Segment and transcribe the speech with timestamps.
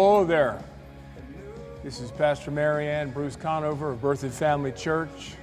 [0.00, 0.62] Hello there.
[1.82, 5.34] This is Pastor Marianne Bruce Conover of Berthoud Family Church.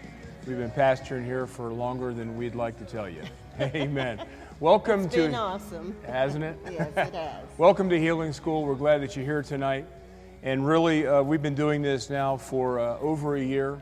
[0.47, 3.21] We've been pastoring here for longer than we'd like to tell you.
[3.59, 4.25] Amen.
[4.61, 5.93] Welcome It's to been awesome.
[6.05, 6.57] hasn't it?
[6.71, 7.43] Yes, it has.
[7.57, 8.63] Welcome to Healing School.
[8.63, 9.85] We're glad that you're here tonight.
[10.41, 13.81] And really, uh, we've been doing this now for uh, over a year.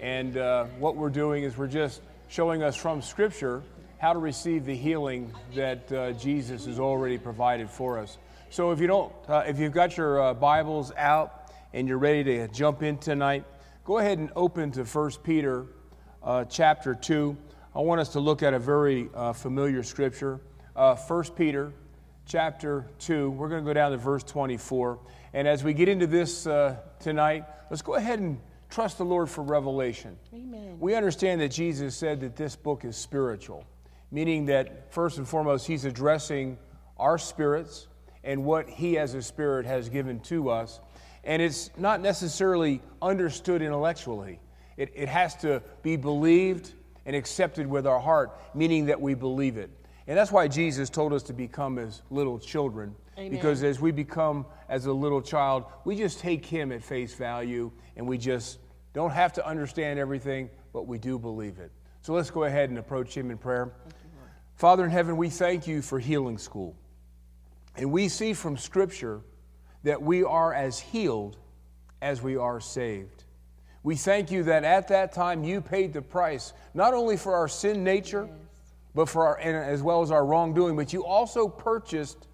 [0.00, 3.62] And uh, what we're doing is we're just showing us from Scripture
[3.98, 8.18] how to receive the healing that uh, Jesus has already provided for us.
[8.50, 12.24] So if you don't, uh, if you've got your uh, Bibles out and you're ready
[12.24, 13.44] to jump in tonight,
[13.84, 15.66] go ahead and open to 1 Peter
[16.22, 17.36] uh, chapter 2.
[17.76, 20.40] I want us to look at a very uh, familiar scripture.
[20.74, 21.74] Uh, 1 Peter
[22.24, 23.30] chapter 2.
[23.32, 24.98] We're going to go down to verse 24.
[25.34, 29.28] And as we get into this uh, tonight, let's go ahead and trust the Lord
[29.28, 30.16] for revelation.
[30.32, 30.78] Amen.
[30.80, 33.66] We understand that Jesus said that this book is spiritual,
[34.10, 36.56] meaning that first and foremost, He's addressing
[36.96, 37.88] our spirits
[38.28, 40.80] and what He as a spirit has given to us.
[41.24, 44.38] And it's not necessarily understood intellectually,
[44.76, 46.74] it, it has to be believed
[47.06, 49.70] and accepted with our heart, meaning that we believe it.
[50.06, 52.94] And that's why Jesus told us to become as little children.
[53.16, 53.30] Amen.
[53.30, 57.72] Because as we become as a little child, we just take him at face value
[57.96, 58.58] and we just
[58.92, 61.72] don't have to understand everything, but we do believe it.
[62.02, 63.72] So let's go ahead and approach him in prayer.
[64.54, 66.76] Father in heaven, we thank you for healing school.
[67.78, 69.20] And we see from Scripture
[69.84, 71.38] that we are as healed
[72.02, 73.24] as we are saved.
[73.84, 77.48] We thank you that at that time you paid the price, not only for our
[77.48, 78.28] sin nature,
[78.94, 82.26] but for our, and as well as our wrongdoing, but you also purchased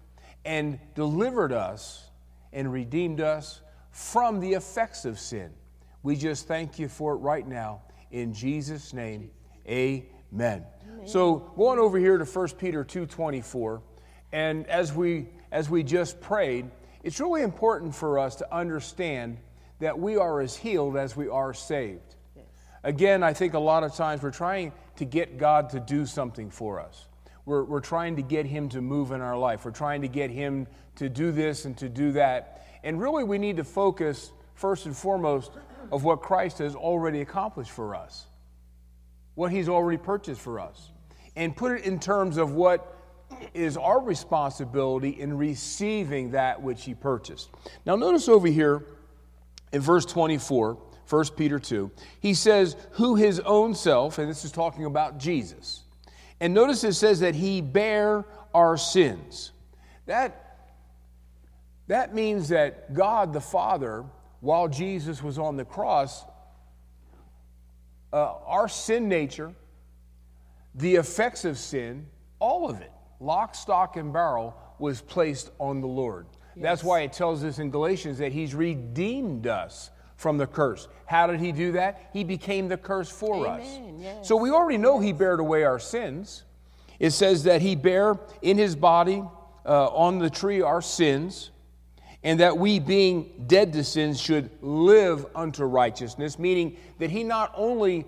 [0.43, 2.09] and delivered us
[2.51, 5.51] and redeemed us from the effects of sin.
[6.01, 7.83] We just thank you for it right now.
[8.11, 9.29] In Jesus' name,
[9.67, 10.65] amen.
[11.05, 13.81] So going over here to 1 Peter 2.24,
[14.31, 16.69] and as we, as we just prayed,
[17.01, 19.37] it's really important for us to understand
[19.79, 22.15] that we are as healed as we are saved.
[22.83, 26.49] Again, I think a lot of times we're trying to get God to do something
[26.49, 27.07] for us.
[27.45, 29.63] We're, we're trying to get Him to move in our life.
[29.63, 30.67] We're trying to get Him
[30.97, 32.67] to do this and to do that.
[32.83, 35.53] And really, we need to focus first and foremost
[35.89, 38.25] of what Christ has already accomplished for us,
[39.35, 40.91] what He's already purchased for us,
[41.37, 42.94] and put it in terms of what
[43.53, 47.49] is our responsibility in receiving that which He purchased.
[47.85, 48.85] Now, notice over here
[49.71, 50.77] in verse 24,
[51.09, 55.83] 1 Peter 2, he says, Who his own self, and this is talking about Jesus.
[56.39, 59.51] And notice it says that he bare our sins.
[60.05, 60.57] That,
[61.87, 64.03] that means that God the Father,
[64.41, 66.25] while Jesus was on the cross,
[68.11, 69.53] uh, our sin nature,
[70.73, 72.07] the effects of sin,
[72.39, 76.27] all of it, lock, stock, and barrel, was placed on the Lord.
[76.57, 80.87] That's why it tells us in Galatians that He's redeemed us from the curse.
[81.05, 82.09] How did He do that?
[82.13, 83.67] He became the curse for us.
[83.99, 84.27] Yes.
[84.27, 86.43] So we already know He bared away our sins.
[86.99, 89.21] It says that He bare in His body
[89.65, 91.51] uh, on the tree our sins,
[92.23, 97.51] and that we, being dead to sins, should live unto righteousness, meaning that He not
[97.55, 98.05] only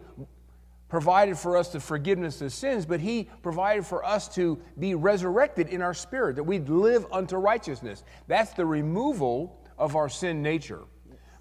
[0.90, 5.70] provided for us the forgiveness of sins, but He provided for us to be resurrected
[5.70, 8.04] in our spirit, that we'd live unto righteousness.
[8.28, 10.82] That's the removal of our sin nature.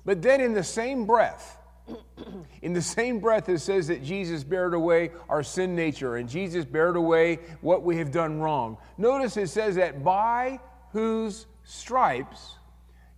[0.05, 1.59] But then, in the same breath,
[2.63, 6.65] in the same breath, it says that Jesus bared away our sin nature and Jesus
[6.65, 8.79] bared away what we have done wrong.
[8.99, 10.61] Notice it says that by
[10.93, 12.57] whose stripes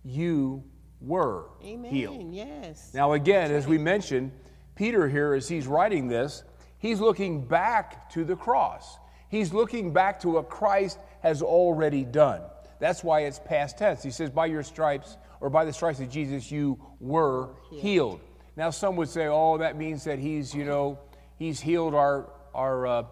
[0.03, 0.63] you
[1.01, 1.91] were Amen.
[1.91, 2.33] healed.
[2.33, 2.91] Yes.
[2.93, 4.31] Now, again, as we mentioned,
[4.79, 6.45] Peter here, as he's writing this,
[6.77, 8.97] he's looking back to the cross.
[9.27, 12.43] He's looking back to what Christ has already done.
[12.79, 14.01] That's why it's past tense.
[14.01, 18.21] He says, By your stripes, or by the stripes of Jesus, you were healed.
[18.55, 20.97] Now, some would say, Oh, that means that he's, you know,
[21.37, 23.03] he's healed our, our uh,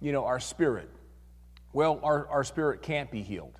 [0.00, 0.88] you know, our spirit.
[1.72, 3.58] Well, our, our spirit can't be healed.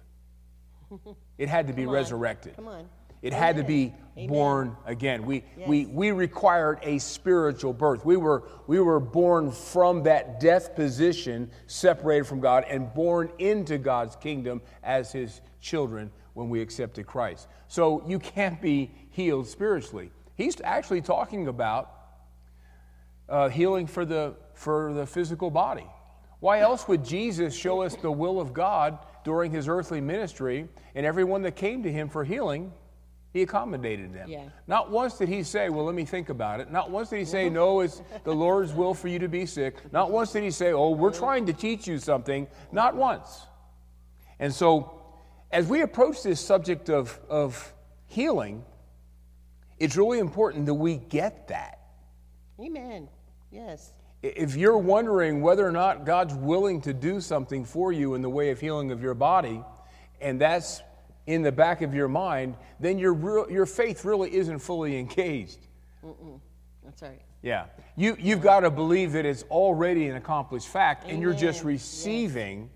[1.37, 2.57] It had to be Come resurrected.
[2.57, 2.89] Come on.
[3.23, 4.29] It had to be Amen.
[4.29, 5.25] born again.
[5.27, 8.05] We, we, we required a spiritual birth.
[8.05, 13.79] We were, we were born from that death position, separated from God, and born into
[13.79, 17.49] God's kingdom as his children when we accepted Christ.
[17.69, 20.11] So you can't be healed spiritually.
[20.35, 21.93] He's actually talking about
[23.29, 25.87] uh, healing for the, for the physical body.
[26.41, 31.05] Why else would Jesus show us the will of God during his earthly ministry and
[31.07, 32.73] everyone that came to him for healing?
[33.37, 34.31] He accommodated them.
[34.31, 34.45] Yeah.
[34.67, 36.73] Not once did he say, Well, let me think about it.
[36.73, 39.93] Not once did he say, No, it's the Lord's will for you to be sick.
[39.93, 42.47] Not once did he say, Oh, we're trying to teach you something.
[42.73, 43.43] Not once.
[44.39, 45.03] And so,
[45.51, 47.75] as we approach this subject of, of
[48.07, 48.65] healing,
[49.79, 51.81] it's really important that we get that.
[52.59, 53.07] Amen.
[53.51, 53.93] Yes.
[54.23, 58.31] If you're wondering whether or not God's willing to do something for you in the
[58.31, 59.63] way of healing of your body,
[60.23, 60.81] and that's
[61.27, 65.59] in the back of your mind, then your, real, your faith really isn't fully engaged.
[66.85, 67.21] That's right.
[67.43, 67.67] Yeah.
[67.97, 71.75] You, you've got to believe that it's already an accomplished fact, and you're just Amen.
[71.75, 72.71] receiving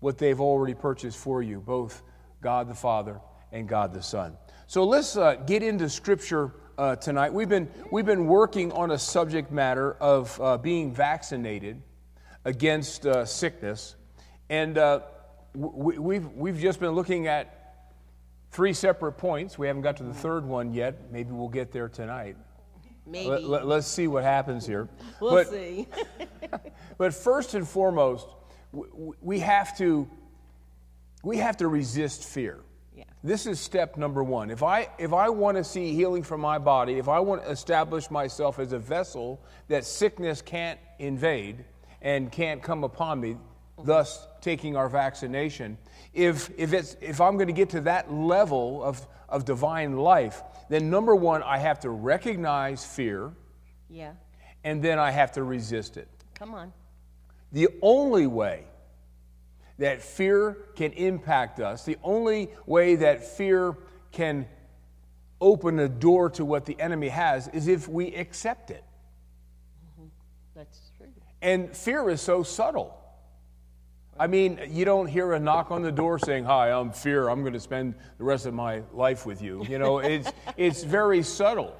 [0.00, 2.02] what they've already purchased for you, both
[2.40, 3.20] God the Father
[3.52, 4.36] and God the Son.
[4.66, 7.32] So let's uh, get into Scripture uh, tonight.
[7.32, 11.82] We've been, we've been working on a subject matter of uh, being vaccinated
[12.44, 13.96] against uh, sickness,
[14.50, 15.00] and uh,
[15.54, 17.55] we, we've, we've just been looking at
[18.56, 19.58] three separate points.
[19.58, 20.18] We haven't got to the mm-hmm.
[20.18, 21.12] third one yet.
[21.12, 22.38] Maybe we'll get there tonight.
[23.06, 23.28] Maybe.
[23.28, 24.88] Let, us see what happens here.
[25.20, 25.86] we'll but, see.
[26.98, 28.26] but first and foremost,
[29.20, 30.08] we have to
[31.22, 32.60] we have to resist fear.
[32.96, 33.04] Yeah.
[33.22, 34.50] This is step number one.
[34.50, 37.50] If I if I want to see healing for my body, if I want to
[37.50, 41.64] establish myself as a vessel that sickness can't invade
[42.00, 43.36] and can't come upon me,
[43.84, 45.76] thus taking our vaccination,
[46.14, 50.40] if if it's if I'm going to get to that level of of divine life,
[50.68, 53.32] then number one, I have to recognize fear,
[53.90, 54.12] yeah.
[54.62, 56.08] and then I have to resist it.
[56.34, 56.72] Come on.
[57.50, 58.64] The only way
[59.78, 63.76] that fear can impact us, the only way that fear
[64.12, 64.46] can
[65.40, 68.84] open a door to what the enemy has, is if we accept it.
[69.90, 70.08] Mm-hmm.
[70.54, 71.08] That's true.
[71.42, 73.05] And fear is so subtle.
[74.18, 77.28] I mean, you don't hear a knock on the door saying, Hi, I'm fear.
[77.28, 79.64] I'm going to spend the rest of my life with you.
[79.68, 81.74] You know, it's, it's very subtle.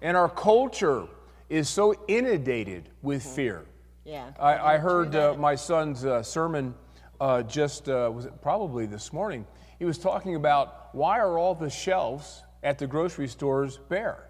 [0.00, 1.06] And our culture
[1.48, 3.66] is so inundated with fear.
[4.04, 4.32] Yeah.
[4.40, 6.74] I, I heard uh, my son's uh, sermon
[7.20, 9.46] uh, just, uh, was it probably this morning?
[9.78, 14.28] He was talking about why are all the shelves at the grocery stores bare?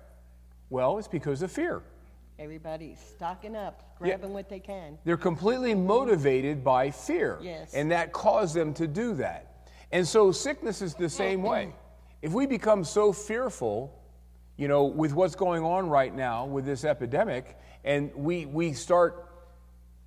[0.69, 1.83] Well, it's because of fear.
[2.43, 4.99] Everybody's stocking up, grabbing what they can.
[5.05, 7.39] They're completely motivated by fear.
[7.41, 7.73] Yes.
[7.73, 9.69] And that caused them to do that.
[9.93, 11.73] And so sickness is the same way.
[12.21, 13.97] If we become so fearful,
[14.57, 19.29] you know, with what's going on right now with this epidemic, and we, we start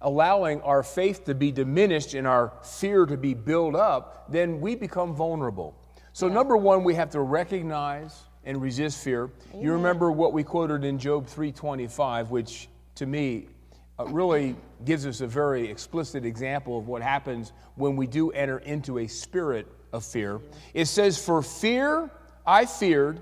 [0.01, 4.75] allowing our faith to be diminished and our fear to be built up, then we
[4.75, 5.73] become vulnerable.
[6.11, 9.29] So, number one, we have to recognize and resist fear.
[9.59, 13.47] You remember what we quoted in Job 3:25, which to me
[13.99, 14.55] uh, really
[14.85, 19.07] gives us a very explicit example of what happens when we do enter into a
[19.07, 20.39] spirit of fear.
[20.73, 22.09] It says, "For fear
[22.45, 23.19] I feared,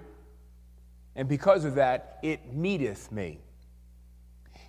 [1.15, 3.39] and because of that it meeteth me."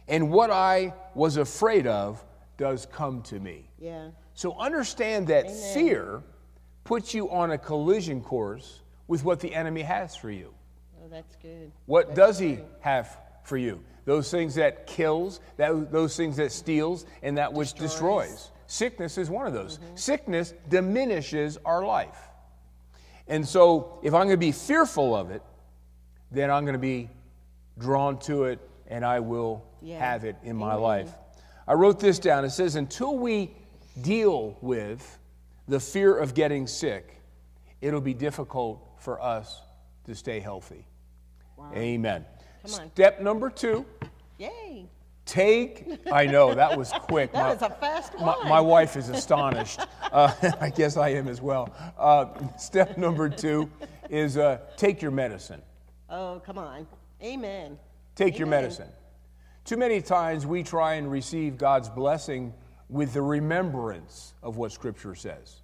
[0.06, 2.24] And what I was afraid of
[2.56, 3.68] does come to me.
[3.78, 4.10] Yeah.
[4.34, 6.22] So understand that fear
[6.84, 10.52] puts you on a collision course with what the enemy has for you.
[11.02, 11.70] Oh, that's good.
[11.86, 13.82] What does he have for you?
[14.04, 18.50] Those things that kills, that, those things that steals, and that which destroys.
[18.66, 19.78] Sickness is one of those.
[19.78, 19.96] Mm-hmm.
[19.96, 22.18] Sickness diminishes our life.
[23.28, 25.42] And so if I'm going to be fearful of it,
[26.30, 27.08] then I'm going to be
[27.78, 29.98] drawn to it and I will Yeah.
[29.98, 31.10] have it in my life.
[31.66, 32.44] I wrote this down.
[32.44, 33.54] It says, until we
[34.02, 35.18] deal with
[35.68, 37.22] the fear of getting sick,
[37.80, 39.60] it'll be difficult for us
[40.06, 40.86] to stay healthy.
[41.76, 42.24] Amen.
[42.66, 42.90] Come on.
[42.92, 43.84] Step number two
[44.38, 44.88] Yay.
[45.26, 47.32] take, I know, that was quick.
[47.32, 48.48] That My- was a fast one.
[48.48, 49.80] my wife is astonished.
[50.10, 51.72] Uh, I guess I am as well.
[51.98, 52.26] Uh,
[52.58, 53.70] step number two
[54.10, 55.60] is uh, take your medicine.
[56.08, 56.86] Oh, come on.
[57.22, 57.78] Amen.
[58.16, 58.88] Take your medicine.
[59.64, 62.52] Too many times we try and receive God's blessing
[62.88, 65.60] with the remembrance of what Scripture says.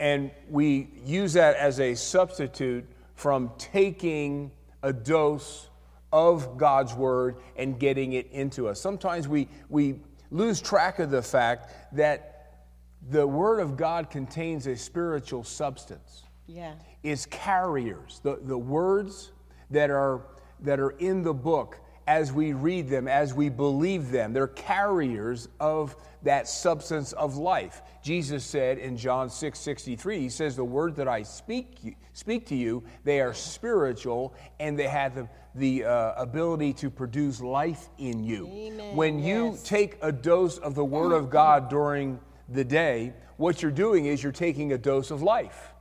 [0.00, 4.50] And we use that as a substitute from taking
[4.82, 5.68] a dose
[6.10, 8.80] of God's Word and getting it into us.
[8.80, 12.64] Sometimes we, we lose track of the fact that
[13.10, 16.24] the Word of God contains a spiritual substance.
[16.46, 16.74] Yeah.
[17.04, 18.20] is carriers.
[18.24, 19.30] The, the words
[19.70, 20.22] that are,
[20.60, 21.78] that are in the book,
[22.08, 27.82] as we read them, as we believe them, they're carriers of that substance of life.
[28.02, 32.54] Jesus said in John 6 63, He says, The word that I speak, speak to
[32.54, 38.24] you, they are spiritual and they have the, the uh, ability to produce life in
[38.24, 38.46] you.
[38.46, 43.62] Amen, When you take a dose of the word of God during the day, what
[43.62, 45.72] you're doing is you're taking a dose of life.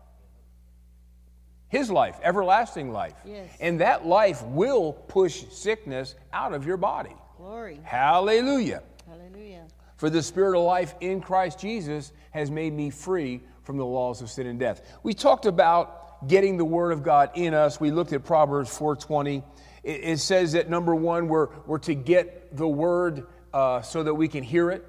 [1.68, 3.14] His life, everlasting life.
[3.24, 3.50] Yes.
[3.60, 7.16] And that life will push sickness out of your body.
[7.38, 7.80] Glory.
[7.84, 8.82] Hallelujah.
[9.08, 9.68] Hallelujah.
[10.00, 14.22] For the spirit of life in Christ Jesus has made me free from the laws
[14.22, 14.98] of sin and death.
[15.04, 17.82] We talked about getting the word of God in us.
[17.82, 19.44] We looked at Proverbs 4:20.
[19.84, 24.14] It, it says that number one, we're, we're to get the word uh, so that
[24.14, 24.88] we can hear it,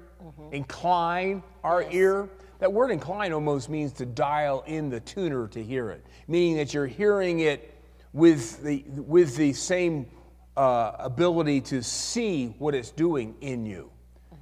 [0.53, 2.29] incline our ear.
[2.59, 6.73] That word incline almost means to dial in the tuner to hear it, meaning that
[6.73, 7.77] you're hearing it
[8.13, 10.07] with the, with the same
[10.55, 13.91] uh, ability to see what it's doing in you.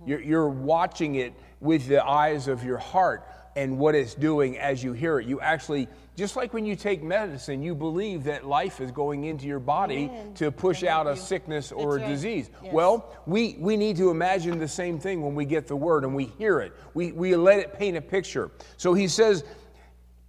[0.05, 3.25] You're, you're watching it with the eyes of your heart
[3.55, 5.27] and what it's doing as you hear it.
[5.27, 9.47] You actually, just like when you take medicine, you believe that life is going into
[9.47, 10.33] your body Amen.
[10.35, 11.15] to push out a you.
[11.17, 12.07] sickness or a right.
[12.07, 12.49] disease.
[12.63, 12.73] Yes.
[12.73, 16.15] Well, we, we need to imagine the same thing when we get the word and
[16.15, 16.73] we hear it.
[16.93, 18.51] We, we let it paint a picture.
[18.77, 19.43] So he says,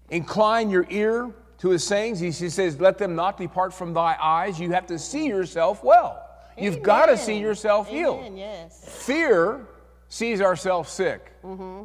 [0.08, 2.18] incline your ear to his sayings.
[2.18, 4.58] He says, let them not depart from thy eyes.
[4.58, 6.26] You have to see yourself well.
[6.60, 8.20] You've got to see yourself healed.
[8.20, 9.04] Amen, yes.
[9.06, 9.66] Fear
[10.08, 11.32] sees ourselves sick.
[11.42, 11.84] Mm-hmm.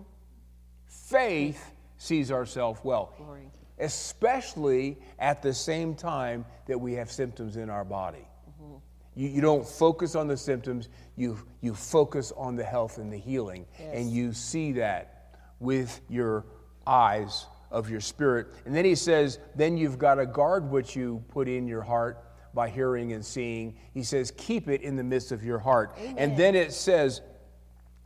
[0.87, 3.49] Faith sees ourselves well, Glory.
[3.79, 8.27] especially at the same time that we have symptoms in our body.
[8.49, 8.75] Mm-hmm.
[9.15, 13.17] You, you don't focus on the symptoms, you, you focus on the health and the
[13.17, 16.45] healing, and you see that with your
[16.85, 18.47] eyes of your spirit.
[18.65, 22.23] And then he says, then you've got to guard what you put in your heart
[22.55, 23.75] by hearing and seeing.
[23.93, 25.95] He says, keep it in the midst of your heart.
[26.17, 27.21] And then it says,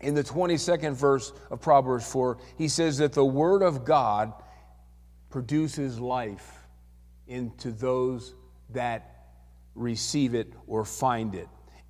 [0.01, 4.33] in the 22nd verse of Proverbs 4, he says that the word of God
[5.29, 6.57] produces life
[7.27, 8.33] into those
[8.71, 9.27] that
[9.75, 11.47] receive it or find it.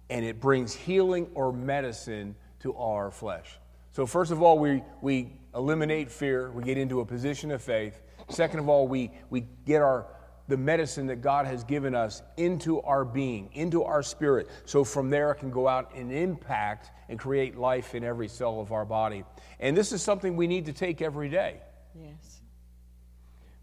[0.09, 3.57] And it brings healing or medicine to our flesh.
[3.91, 8.01] So, first of all, we, we eliminate fear, we get into a position of faith.
[8.29, 10.07] Second of all, we, we get our
[10.49, 14.49] the medicine that God has given us into our being, into our spirit.
[14.65, 18.59] So from there, it can go out and impact and create life in every cell
[18.59, 19.23] of our body.
[19.59, 21.57] And this is something we need to take every day.
[21.95, 22.41] Yes.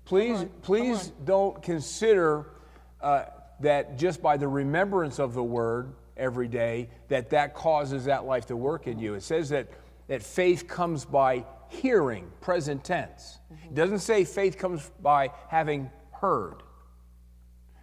[0.04, 2.46] Please, on, please don't consider
[3.00, 3.24] uh,
[3.60, 8.46] that just by the remembrance of the word every day that that causes that life
[8.46, 9.14] to work in you.
[9.14, 9.68] It says that
[10.06, 13.38] that faith comes by hearing, present tense.
[13.64, 16.62] It doesn't say faith comes by having heard.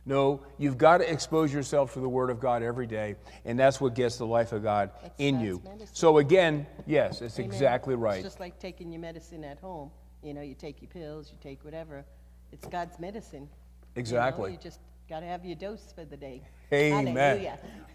[0.05, 3.79] No, you've got to expose yourself to the Word of God every day, and that's
[3.79, 5.62] what gets the life of God That's in you.
[5.63, 5.95] medicine.
[5.95, 7.50] So, again, yes, it's Amen.
[7.50, 8.15] exactly right.
[8.15, 9.91] It's just like taking your medicine at home.
[10.22, 12.03] You know, you take your pills, you take whatever.
[12.51, 13.43] It's God's medicine.
[13.43, 14.51] You know, Exactly.
[14.51, 14.79] You, just
[15.10, 16.41] got to have your dose for the day.
[16.74, 17.48] Amen.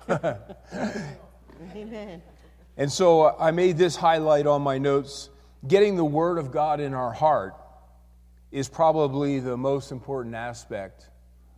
[0.07, 0.39] Hallelujah.
[1.77, 2.23] Amen.
[2.79, 5.29] And so uh, I made this highlight on my notes.
[5.67, 7.55] Getting the Word of God in our heart
[8.51, 11.11] is probably the most important aspect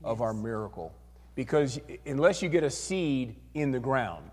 [0.02, 0.94] of our miracle.
[1.34, 4.30] Because unless you get a seed in the ground,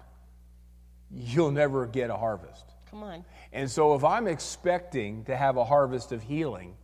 [1.11, 2.65] you'll never get a harvest.
[2.89, 3.25] Come on.
[3.53, 6.75] And so if I'm expecting to have a harvest of healing,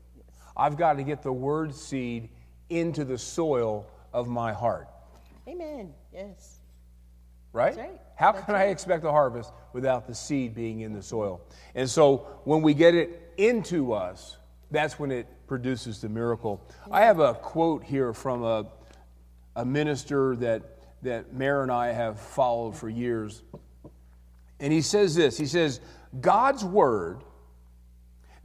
[0.55, 2.29] I've got to get the Word seed
[2.69, 4.87] into the soil of my heart.
[5.47, 5.93] Amen.
[6.13, 6.59] Yes.
[7.51, 7.75] right?
[7.75, 7.99] That's right.
[8.15, 11.41] How That's can I expect a harvest without the seed being in the soil?
[11.75, 14.37] And so when we get it into us,
[14.73, 16.59] that's when it produces the miracle.
[16.91, 18.65] I have a quote here from a,
[19.55, 20.63] a minister that,
[21.03, 23.43] that Mare and I have followed for years.
[24.59, 25.79] And he says this He says,
[26.19, 27.23] God's word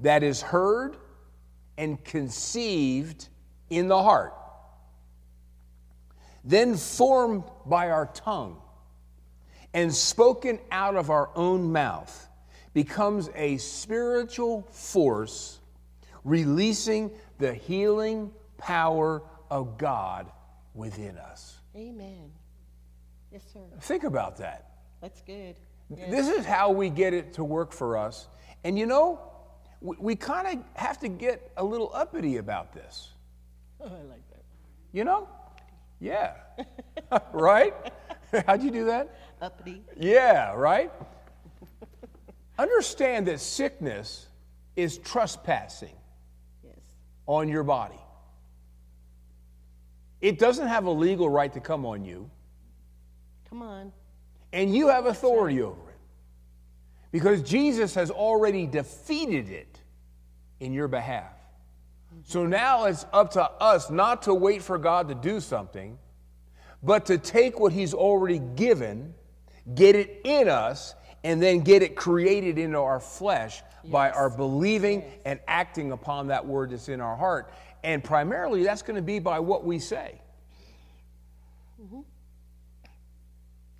[0.01, 0.97] that is heard
[1.79, 3.29] and conceived
[3.71, 4.35] in the heart,
[6.45, 8.61] then formed by our tongue
[9.73, 12.29] and spoken out of our own mouth
[12.75, 15.58] becomes a spiritual force
[16.25, 20.31] releasing the healing power of God
[20.75, 21.59] within us.
[21.77, 22.31] Amen.
[23.31, 23.61] Yes, sir.
[23.81, 24.71] Think about that.
[25.01, 25.57] That's good.
[25.91, 26.11] Yes.
[26.11, 28.29] This is how we get it to work for us.
[28.65, 29.21] And you know,
[29.81, 33.13] we, we kind of have to get a little uppity about this.
[33.81, 34.45] Oh, I like that.
[34.93, 35.29] You know?
[36.01, 36.35] Yeah.
[37.33, 37.75] right?
[38.47, 39.15] How'd you do that?
[39.41, 39.83] Uppity.
[39.97, 40.93] Yeah, right?
[42.59, 44.27] Understand that sickness
[44.75, 45.95] is trespassing.
[47.29, 48.01] On your body.
[50.21, 52.29] It doesn't have a legal right to come on you,
[53.49, 53.93] Come on.
[54.53, 55.97] and you have authority over it.
[57.13, 59.81] Because Jesus has already defeated it
[60.59, 61.33] in your behalf.
[62.25, 65.99] So now it's up to us not to wait for God to do something,
[66.83, 69.15] but to take what He's already given,
[69.75, 70.95] get it in us,
[71.25, 76.47] and then get it created into our flesh by our believing and acting upon that
[76.47, 77.53] word that's in our heart.
[77.83, 80.21] And primarily, that's going to be by what we say.
[81.81, 82.01] Mm-hmm.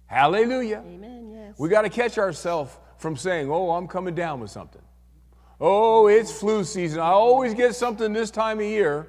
[0.07, 0.83] Hallelujah.
[0.87, 1.31] Amen.
[1.33, 1.59] Yes.
[1.59, 4.83] We got to catch ourselves from saying, oh, I'm coming down with something.
[5.61, 7.01] Oh, it's flu season.
[7.01, 9.09] I always get something this time of year.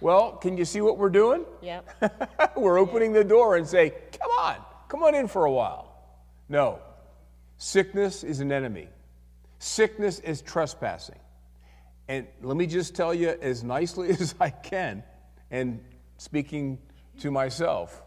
[0.00, 1.44] Well, can you see what we're doing?
[1.62, 2.52] Yep.
[2.56, 4.56] we're opening the door and say, come on,
[4.88, 5.92] come on in for a while.
[6.48, 6.80] No.
[7.58, 8.88] Sickness is an enemy.
[9.58, 11.18] Sickness is trespassing.
[12.06, 15.02] And let me just tell you as nicely as I can,
[15.50, 15.80] and
[16.16, 16.78] speaking
[17.20, 18.02] to myself,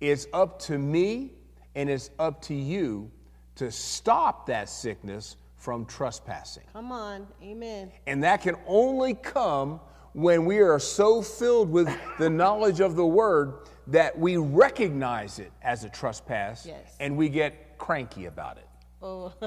[0.00, 1.32] it's up to me
[1.74, 3.10] and it's up to you
[3.56, 6.64] to stop that sickness from trespassing.
[6.72, 7.26] Come on.
[7.42, 7.90] Amen.
[8.06, 9.80] And that can only come
[10.12, 11.88] when we are so filled with
[12.18, 13.54] the knowledge of the word
[13.86, 16.94] that we recognize it as a trespass Yes.
[17.00, 18.68] and we get cranky about it.
[19.02, 19.32] Oh.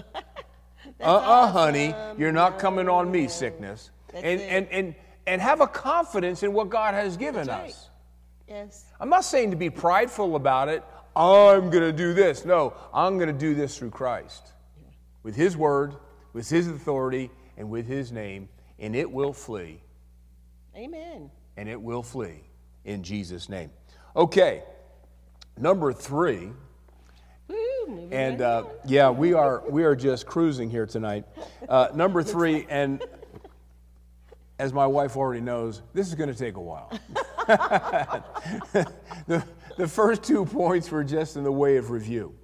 [1.01, 3.89] Uh uh honey, you're not coming on me, sickness.
[4.13, 4.44] That's And, it.
[4.46, 7.72] and, and, and have a confidence in what God has given right.
[7.72, 7.89] us.
[8.48, 8.86] yes.
[9.01, 10.84] I'm not saying to be prideful about it.
[11.13, 12.46] I'm going to do this.
[12.46, 14.53] No, I'm going to do this through Christ.
[15.24, 15.96] With His word,
[16.32, 18.48] with His authority, and with His name,
[18.79, 19.82] and it will flee.
[20.74, 21.29] Amen.
[21.58, 22.44] And it will flee
[22.86, 23.72] in Jesus' name.
[24.15, 24.63] Okay,
[25.58, 26.51] number three.
[28.12, 31.25] And uh, yeah, we are we are just cruising here tonight.
[31.70, 33.03] Uh, number three, and
[34.60, 36.91] as my wife already knows, this is going to take a while.
[37.48, 39.44] the,
[39.77, 42.36] the first two points were just in the way of review,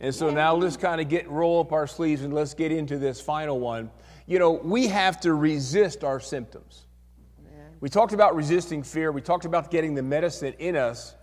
[0.00, 2.98] and so now let's kind of get roll up our sleeves and let's get into
[2.98, 3.90] this final one.
[4.26, 6.86] You know, we have to resist our symptoms.
[7.80, 9.12] We talked about resisting fear.
[9.12, 11.14] We talked about getting the medicine in us.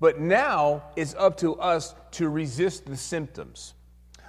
[0.00, 3.74] But now it's up to us to resist the symptoms.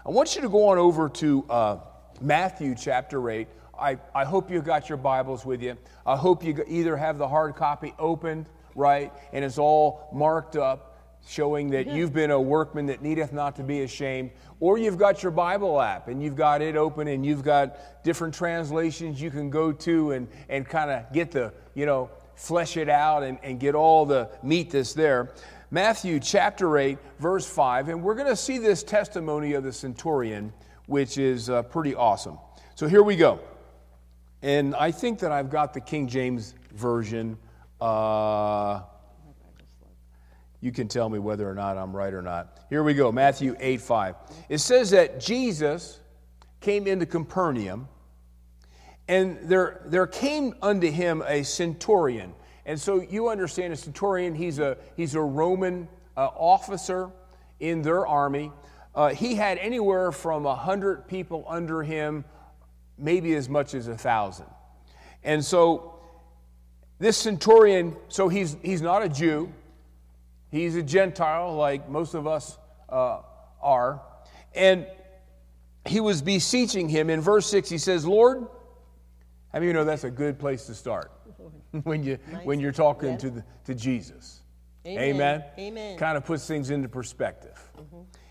[0.06, 1.78] I want you to go on over to uh,
[2.20, 3.48] Matthew chapter 8.
[3.80, 5.78] I, I hope you got your Bibles with you.
[6.06, 10.92] I hope you either have the hard copy opened, right, and it's all marked up,
[11.28, 15.24] showing that you've been a workman that needeth not to be ashamed, or you've got
[15.24, 19.50] your Bible app and you've got it open and you've got different translations you can
[19.50, 23.60] go to and, and kind of get the, you know, flesh it out and, and
[23.60, 25.34] get all the meat that's there.
[25.74, 30.52] Matthew chapter 8, verse 5, and we're going to see this testimony of the centurion,
[30.88, 32.38] which is uh, pretty awesome.
[32.76, 33.40] So here we go.
[34.42, 37.38] And I think that I've got the King James Version.
[37.80, 38.82] Uh,
[40.60, 42.60] you can tell me whether or not I'm right or not.
[42.70, 44.16] Here we go Matthew 8 5.
[44.50, 46.02] It says that Jesus
[46.60, 47.88] came into Capernaum,
[49.08, 52.34] and there, there came unto him a centurion.
[52.66, 57.10] And so you understand a centurion, he's a, he's a Roman uh, officer
[57.60, 58.52] in their army.
[58.94, 62.26] Uh, he had anywhere from a hundred people under him,
[62.98, 64.48] maybe as much as a thousand.
[65.24, 65.96] And so
[67.00, 69.52] this centurion, so he's, he's not a Jew,
[70.52, 72.58] he's a Gentile like most of us
[72.90, 73.22] uh,
[73.62, 74.02] are.
[74.54, 74.86] And
[75.88, 77.10] he was beseeching him.
[77.10, 78.46] In verse 6, he says, Lord,
[79.54, 81.12] many of you know that's a good place to start
[81.84, 83.22] when, you, when you're talking Yes.
[83.22, 84.42] to, the, to Jesus?
[84.86, 85.04] Amen.
[85.16, 85.44] Amen.
[85.60, 85.98] Amen.
[85.98, 87.60] Kind of puts things into perspective.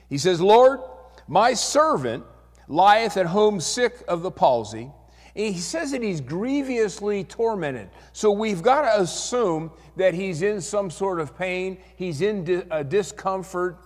[0.09, 0.81] He says, Lord,
[1.29, 2.25] my servant
[2.69, 4.91] lieth at home sick of the palsy.
[5.37, 7.89] And he says that he's grievously tormented.
[8.13, 11.79] So we've got to assume that he's in some sort of pain.
[11.95, 13.79] He's in di- uh, discomfort.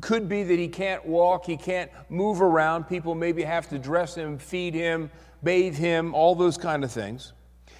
[0.00, 2.84] Could be that he can't walk, he can't move around.
[2.84, 5.10] People maybe have to dress him, feed him,
[5.42, 7.32] bathe him, all those kind of things.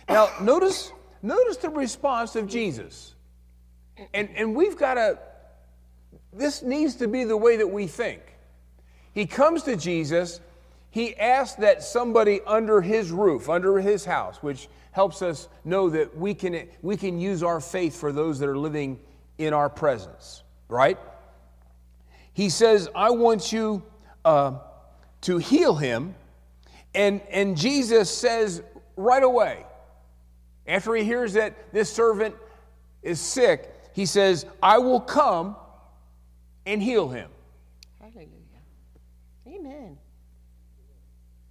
[0.08, 3.14] Now, notice, notice the response of Jesus.
[4.12, 5.18] And, and we've got to,
[6.32, 8.20] this needs to be the way that we think.
[9.14, 10.40] He comes to Jesus,
[10.90, 16.16] he asks that somebody under his roof, under his house, which helps us know that
[16.16, 18.98] we can, we can use our faith for those that are living
[19.38, 20.98] in our presence, right?
[22.34, 23.82] He says, I want you
[24.24, 24.58] uh,
[25.22, 26.14] to heal him.
[26.94, 28.62] And, and Jesus says
[28.96, 29.64] right away,
[30.72, 32.34] after he hears that this servant
[33.02, 35.54] is sick, he says, I will come
[36.64, 37.28] and heal him.
[38.00, 38.30] Hallelujah.
[39.46, 39.98] Amen.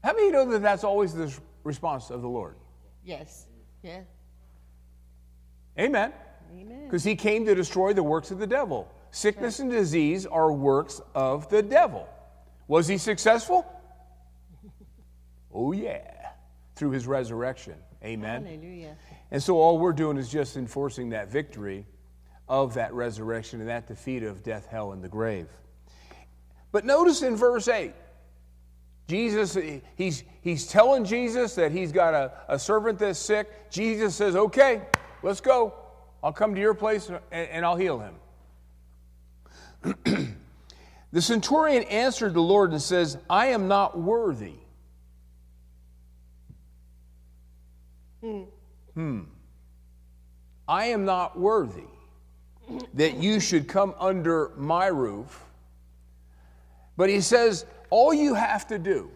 [0.04, 1.32] How many of you know that that's always the
[1.64, 2.56] response of the Lord?
[3.06, 3.46] Yes.
[3.84, 4.02] Yeah.
[5.78, 6.14] Amen.
[6.58, 6.86] Amen.
[6.86, 8.92] Because he came to destroy the works of the devil.
[9.12, 12.10] Sickness and disease are works of the devil.
[12.68, 13.66] Was he successful?
[15.54, 16.30] Oh, yeah,
[16.76, 17.76] through his resurrection.
[18.06, 18.46] Amen.
[18.46, 18.96] Hallelujah.
[19.32, 21.86] And so all we're doing is just enforcing that victory
[22.50, 25.48] of that resurrection and that defeat of death, hell, and the grave.
[26.74, 27.94] But notice in verse 8,
[29.08, 29.58] Jesus,
[29.96, 33.70] he's, he's telling Jesus that he's got a, a servant that's sick.
[33.70, 34.82] Jesus says, Okay,
[35.24, 35.74] let's go.
[36.24, 38.16] I'll come to your place and, and I'll heal him.
[41.12, 44.56] the centurion answered the Lord and says, I am not worthy.
[48.22, 48.44] Hmm.
[48.96, 49.22] Hmm.
[50.68, 51.84] I am not worthy
[52.94, 55.44] that you should come under my roof.
[56.98, 59.12] But he says, all you have to do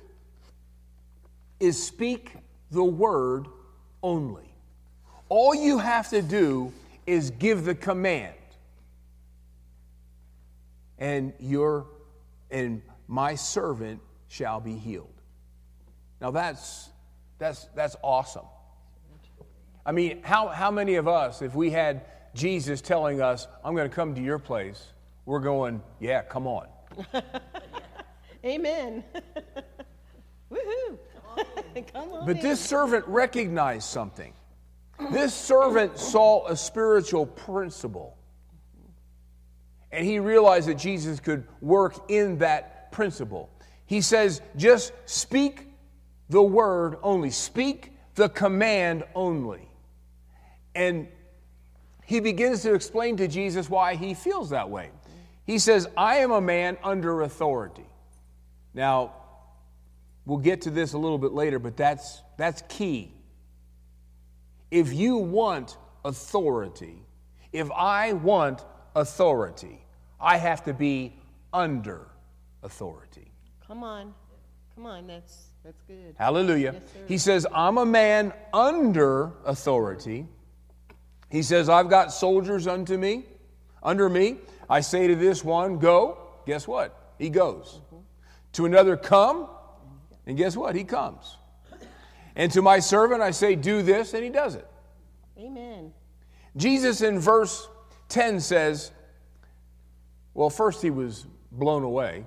[1.60, 2.32] is speak
[2.72, 3.48] the word
[4.04, 4.50] only.
[5.30, 6.72] All you have to do
[7.06, 8.34] is give the command.
[10.98, 11.88] And your
[12.52, 15.22] and my servant shall be healed.
[16.22, 16.90] Now that's
[17.38, 18.46] that's that's awesome.
[19.86, 23.90] I mean, how, how many of us, if we had Jesus telling us, I'm going
[23.90, 24.94] to come to your place,
[25.26, 26.68] we're going, yeah, come on.
[28.46, 29.04] Amen.
[30.52, 30.98] Woohoo.
[31.94, 32.26] Come on.
[32.26, 32.44] But in.
[32.44, 34.34] this servant recognized something.
[35.12, 38.18] This servant saw a spiritual principle.
[39.92, 43.50] And he realized that Jesus could work in that principle.
[43.86, 45.68] He says, just speak
[46.30, 49.68] the word only, speak the command only.
[50.76, 51.08] And
[52.06, 54.92] he begins to explain to Jesus why he feels that way.
[55.46, 57.86] He says, I am a man under authority.
[58.74, 59.14] Now,
[60.26, 63.14] we'll get to this a little bit later, but that's, that's key.
[64.70, 67.02] If you want authority,
[67.54, 69.86] if I want authority,
[70.20, 71.16] I have to be
[71.54, 72.08] under
[72.64, 73.32] authority.
[73.66, 74.14] Come on.
[74.76, 75.08] Come on.
[75.08, 76.16] That's, that's good.
[76.18, 76.74] Hallelujah.
[76.74, 80.28] Yes, he says, I'm a man under authority.
[81.36, 83.26] He says, I've got soldiers unto me,
[83.84, 84.38] under me.
[84.70, 86.18] I say to this one, go.
[86.46, 87.14] Guess what?
[87.20, 87.82] He goes.
[88.54, 89.50] To another, come.
[90.26, 90.76] And guess what?
[90.76, 91.36] He comes.
[92.38, 94.66] And to my servant, I say, do this, and he does it.
[95.38, 95.92] Amen.
[96.56, 97.68] Jesus in verse
[98.08, 98.94] 10 says,
[100.36, 102.26] well, first he was blown away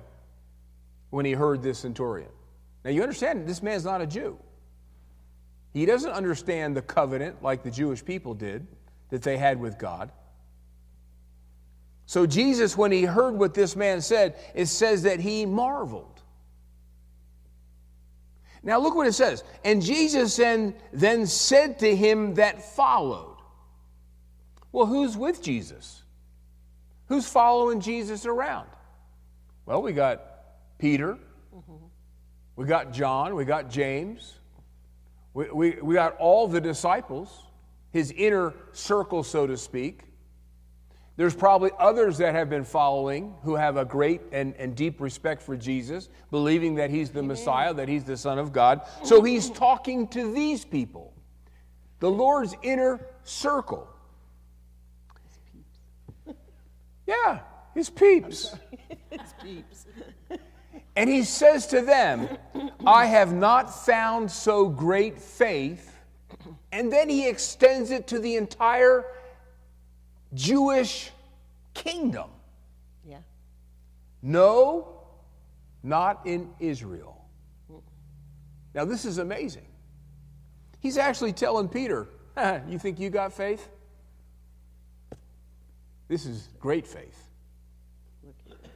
[1.09, 2.29] when he heard this centurion.
[2.85, 4.37] Now you understand, this man's not a Jew.
[5.73, 8.67] He doesn't understand the covenant like the Jewish people did
[9.09, 10.11] that they had with God.
[12.05, 16.21] So Jesus, when he heard what this man said, it says that he marveled.
[18.63, 19.43] Now look what it says.
[19.63, 23.37] And Jesus then, then said to him that followed.
[24.71, 26.03] Well, who's with Jesus?
[27.07, 28.67] Who's following Jesus around?
[29.65, 30.23] Well, we got
[30.79, 31.17] Peter,
[32.55, 34.35] we got John, we got James,
[35.33, 37.45] we, we, we got all the disciples,
[37.91, 40.03] his inner circle, so to speak.
[41.19, 45.41] There's probably others that have been following who have a great and, and deep respect
[45.41, 48.81] for Jesus, believing that he's the Messiah, that he's the Son of God.
[49.03, 51.13] So he's talking to these people,
[51.99, 53.89] the Lord's inner circle.
[57.05, 57.39] Yeah,
[57.73, 58.55] his peeps.
[59.11, 59.87] It's peeps.
[60.95, 62.29] And he says to them,
[62.85, 65.88] I have not found so great faith.
[66.71, 69.05] And then he extends it to the entire
[70.33, 71.11] Jewish
[71.73, 72.29] kingdom.
[73.07, 73.17] Yeah.
[74.21, 75.01] No,
[75.81, 77.15] not in Israel.
[78.75, 79.65] Now, this is amazing.
[80.79, 82.07] He's actually telling Peter,
[82.67, 83.67] You think you got faith?
[86.07, 87.29] This is great faith.
[88.23, 88.71] Look at it.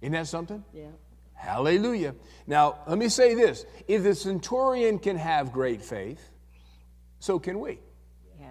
[0.00, 0.64] Isn't that something?
[0.72, 0.86] Yeah.
[1.34, 2.14] Hallelujah.
[2.46, 6.30] Now, let me say this if the centurion can have great faith,
[7.24, 7.78] so can we.
[8.38, 8.48] Yeah.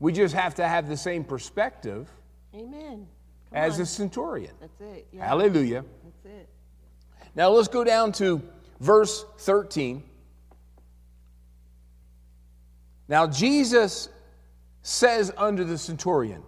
[0.00, 2.10] We just have to have the same perspective
[2.52, 3.06] Amen.
[3.50, 3.78] Come as on.
[3.78, 4.50] the centurion.
[4.60, 5.06] That's it.
[5.12, 5.24] Yeah.
[5.24, 5.84] Hallelujah.
[6.02, 6.48] That's it.
[7.36, 8.42] Now let's go down to
[8.80, 10.02] verse 13.
[13.06, 14.08] Now Jesus
[14.82, 16.42] says unto the centurion,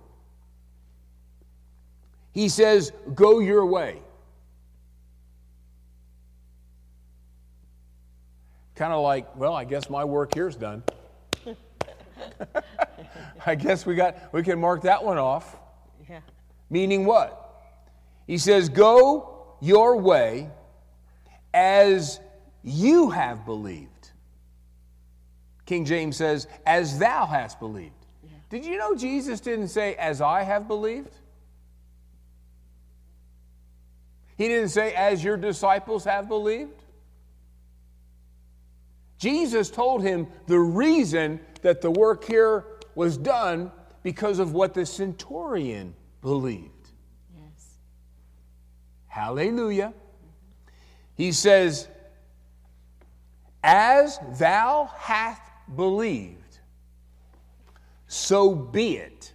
[2.33, 4.03] He says, Go your way.
[8.75, 10.83] Kind of like, well, I guess my work here's done.
[13.47, 15.57] I guess we got we can mark that one off.
[16.09, 16.21] Yeah.
[16.71, 17.39] Meaning what?
[18.27, 20.51] He says, Go your way
[21.55, 22.21] as
[22.63, 24.11] you have believed.
[25.67, 27.95] King James says, as thou hast believed.
[28.51, 31.15] Did you know Jesus didn't say, as I have believed?
[34.37, 36.82] He didn't say, as your disciples have believed.
[39.23, 42.65] Jesus told him the reason that the work here
[42.97, 43.71] was done
[44.03, 46.91] because of what the centurion believed.
[47.33, 47.79] Yes.
[49.07, 49.95] Hallelujah.
[51.15, 51.87] He says,
[53.63, 55.41] As thou hast
[55.77, 56.59] believed,
[58.09, 59.33] so be it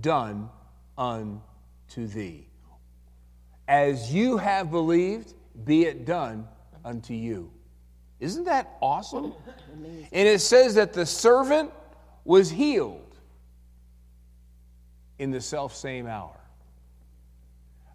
[0.00, 0.48] done
[0.96, 2.48] unto thee.
[3.68, 5.34] As you have believed,
[5.66, 6.48] be it done
[6.86, 7.52] unto you.
[8.20, 9.32] Isn't that awesome?
[9.32, 9.52] Oh,
[10.12, 11.72] and it says that the servant
[12.24, 13.16] was healed
[15.18, 16.36] in the self same hour.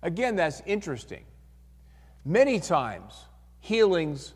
[0.01, 1.25] Again, that's interesting.
[2.25, 3.25] Many times,
[3.59, 4.33] healings,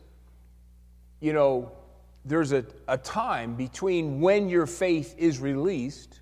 [1.20, 1.72] you know,
[2.26, 6.20] there's a, a time between when your faith is released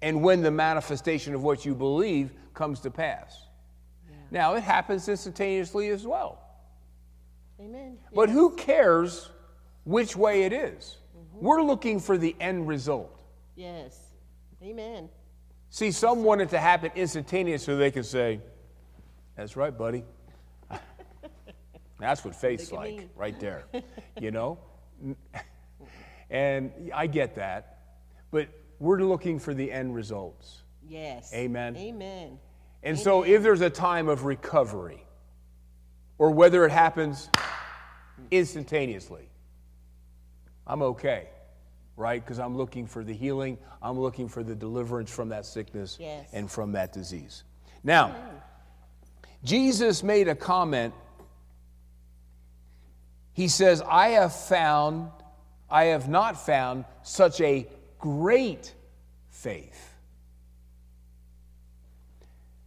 [0.00, 3.46] and when the manifestation of what you believe comes to pass.
[4.08, 4.16] Yeah.
[4.30, 6.40] Now, it happens instantaneously as well.
[7.62, 7.98] Amen.
[8.14, 8.36] But yes.
[8.36, 9.30] who cares
[9.84, 10.98] which way it is?
[11.16, 11.46] Mm-hmm.
[11.46, 13.22] We're looking for the end result.
[13.56, 13.98] Yes.
[14.62, 15.08] Amen.
[15.70, 18.40] See, some want it to happen instantaneously so they can say,
[19.36, 20.04] That's right, buddy.
[21.98, 23.64] That's what faith's like, right there.
[24.20, 24.58] You know?
[26.30, 27.78] and I get that.
[28.30, 28.48] But
[28.78, 30.62] we're looking for the end results.
[30.86, 31.32] Yes.
[31.32, 31.76] Amen.
[31.76, 32.38] Amen.
[32.82, 32.96] And Amen.
[32.96, 35.04] so if there's a time of recovery,
[36.18, 37.30] or whether it happens
[38.30, 39.28] instantaneously.
[40.66, 41.28] I'm okay,
[41.96, 42.24] right?
[42.24, 46.28] Because I'm looking for the healing, I'm looking for the deliverance from that sickness yes.
[46.32, 47.44] and from that disease.
[47.82, 48.14] Now,
[49.44, 50.94] Jesus made a comment.
[53.32, 55.10] He says, I have found,
[55.68, 57.66] I have not found such a
[57.98, 58.72] great
[59.30, 59.94] faith.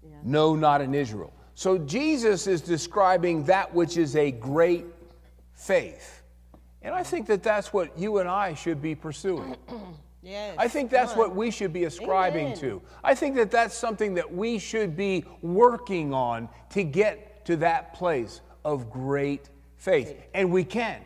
[0.04, 0.16] Yeah.
[0.24, 1.34] No, not in Israel.
[1.54, 4.86] So Jesus is describing that which is a great
[5.56, 6.22] faith.
[6.82, 9.56] And I think that that's what you and I should be pursuing.
[10.26, 12.58] Yes, I think that's what we should be ascribing Amen.
[12.58, 12.82] to.
[13.04, 17.94] I think that that's something that we should be working on to get to that
[17.94, 20.16] place of great faith.
[20.34, 21.00] And we can.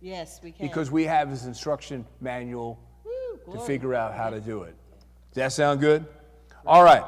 [0.00, 0.68] Yes, we can.
[0.68, 4.76] Because we have his instruction manual Woo, to figure out how to do it.
[5.32, 6.06] Does that sound good?
[6.64, 7.02] All right.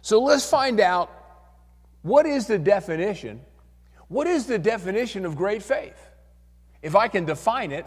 [0.00, 1.12] So let's find out
[2.00, 3.42] what is the definition
[4.14, 5.98] what is the definition of great faith?
[6.82, 7.84] If I can define it,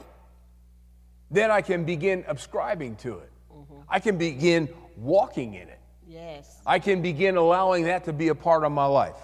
[1.32, 3.32] then I can begin ascribing to it.
[3.50, 3.76] Mm-hmm.
[3.88, 5.80] I can begin walking in it.
[6.06, 6.60] Yes.
[6.66, 9.16] I can begin allowing that to be a part of my life.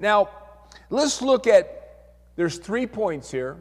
[0.00, 0.30] Now,
[0.90, 3.56] let's look at there's three points here,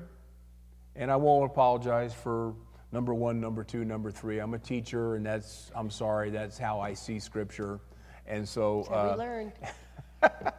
[0.96, 2.56] and I won't apologize for
[2.91, 4.39] number one, number two, number three.
[4.39, 7.80] I'm a teacher, and that's I'm sorry, that's how I see scripture.
[8.26, 9.52] And so uh, we learned.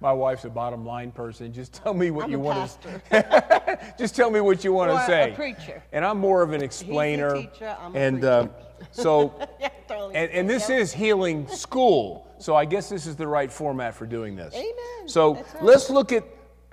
[0.00, 1.52] My wife's a bottom line person.
[1.52, 3.78] Just tell me what I'm you want to.
[3.98, 5.32] just tell me what you want to say.
[5.32, 5.82] A preacher.
[5.92, 7.34] And I'm more of an explainer.
[7.34, 7.76] He's a teacher.
[7.80, 8.48] I'm a and uh,
[8.90, 9.34] so,
[9.90, 12.26] and, and this is healing school.
[12.38, 14.54] So I guess this is the right format for doing this.
[14.54, 15.08] Amen.
[15.08, 15.62] So right.
[15.62, 16.24] let's look at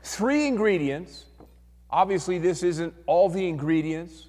[0.03, 1.25] three ingredients.
[1.89, 4.27] Obviously, this isn't all the ingredients,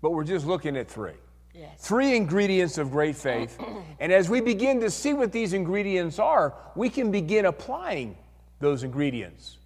[0.00, 1.14] but we're just looking at three.
[1.58, 1.70] Yes.
[1.78, 3.58] Three ingredients of great faith.
[4.00, 8.16] and as we begin to see what these ingredients are, we can begin applying
[8.60, 9.56] those ingredients.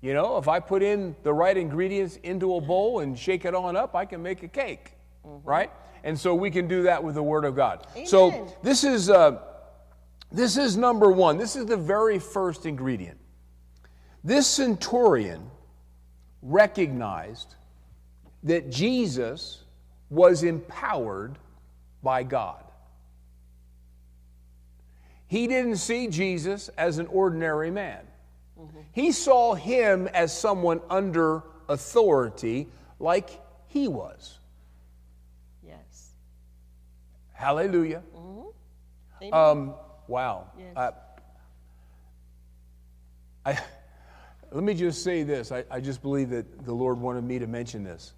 [0.00, 3.54] You know, if I put in the right ingredients into a bowl and shake it
[3.54, 4.92] on up, I can make a cake,
[5.26, 5.48] mm-hmm.
[5.48, 5.70] right?
[6.04, 7.84] And so we can do that with the Word of God.
[7.96, 8.06] Amen.
[8.06, 9.40] So this is uh,
[10.30, 11.36] this is number one.
[11.36, 13.18] This is the very first ingredient.
[14.22, 15.50] This centurion
[16.42, 17.56] recognized
[18.44, 19.63] that Jesus
[20.14, 21.36] was empowered
[22.02, 22.62] by God.
[25.26, 28.02] He didn't see Jesus as an ordinary man.
[28.58, 28.78] Mm-hmm.
[28.92, 32.68] He saw him as someone under authority
[33.00, 33.30] like
[33.66, 34.38] he was.
[35.66, 36.12] Yes.
[37.32, 38.02] Hallelujah.
[38.16, 39.34] Mm-hmm.
[39.34, 39.74] Um,
[40.06, 40.46] wow.
[40.56, 40.76] Yes.
[40.76, 40.90] Uh,
[43.44, 43.58] I,
[44.52, 45.50] let me just say this.
[45.50, 48.12] I, I just believe that the Lord wanted me to mention this.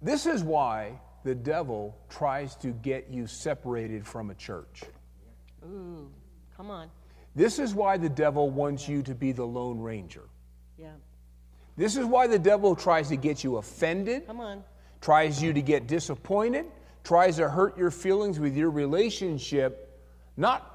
[0.00, 4.82] This is why the devil tries to get you separated from a church.
[5.64, 6.10] Ooh,
[6.56, 6.90] come on.
[7.34, 10.28] This is why the devil wants you to be the Lone Ranger.
[10.78, 10.92] Yeah.
[11.76, 14.26] This is why the devil tries to get you offended.
[14.26, 14.64] Come on.
[15.00, 16.66] Tries you to get disappointed,
[17.04, 19.98] tries to hurt your feelings with your relationship,
[20.36, 20.66] not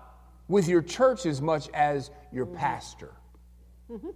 [0.48, 2.58] with your church as much as your mm-hmm.
[2.58, 3.12] pastor.
[3.92, 4.10] Mm-hmm.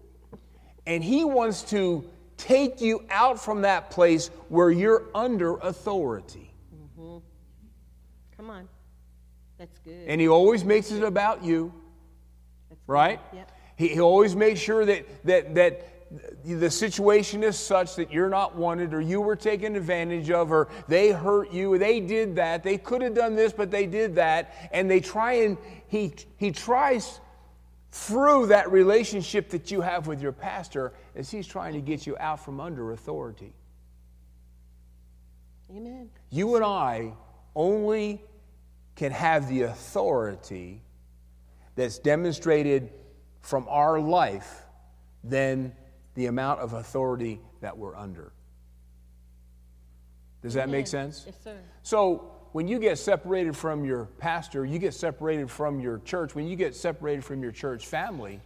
[0.88, 6.52] And he wants to take you out from that place where you're under authority.
[6.74, 7.18] Mm-hmm.
[8.38, 8.68] Come on.
[9.58, 10.08] That's good.
[10.08, 11.74] And he always makes it about you,
[12.88, 13.20] right?
[13.34, 13.52] Yep.
[13.76, 15.86] He, he always makes sure that, that, that
[16.44, 20.70] the situation is such that you're not wanted or you were taken advantage of or
[20.88, 24.70] they hurt you, they did that, they could have done this, but they did that.
[24.72, 27.20] And they try and, he, he tries
[27.92, 32.16] through that relationship that you have with your pastor as he's trying to get you
[32.20, 33.54] out from under authority.
[35.72, 36.10] Amen.
[36.30, 37.14] You and I
[37.56, 38.22] only
[38.96, 40.82] can have the authority
[41.76, 42.92] that's demonstrated
[43.42, 44.66] from our life
[45.24, 45.74] than
[46.16, 48.34] the amount of authority that we're under.
[50.42, 51.24] Does that make sense?
[51.26, 51.58] Yes, sir.
[51.84, 56.48] So, when you get separated from your pastor, you get separated from your church, when
[56.48, 58.42] you get separated from your church family,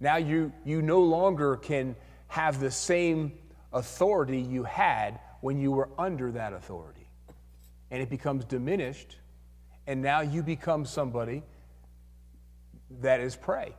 [0.00, 1.94] now you, you no longer can
[2.28, 3.32] have the same
[3.72, 7.08] authority you had when you were under that authority.
[7.90, 9.18] And it becomes diminished,
[9.86, 11.42] and now you become somebody
[13.00, 13.74] that is prey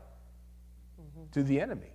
[1.01, 1.31] mm-hmm.
[1.31, 1.94] to the enemy.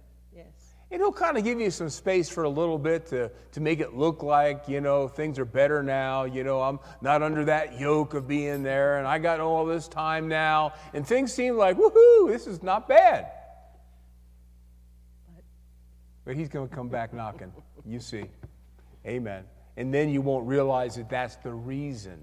[0.93, 3.79] And he'll kind of give you some space for a little bit to, to make
[3.79, 6.25] it look like, you know, things are better now.
[6.25, 9.87] You know, I'm not under that yoke of being there, and I got all this
[9.87, 10.73] time now.
[10.93, 13.29] And things seem like, woohoo, this is not bad.
[16.25, 17.53] But he's going to come back knocking.
[17.87, 18.25] You see.
[19.07, 19.45] Amen.
[19.77, 22.19] And then you won't realize that that's the reason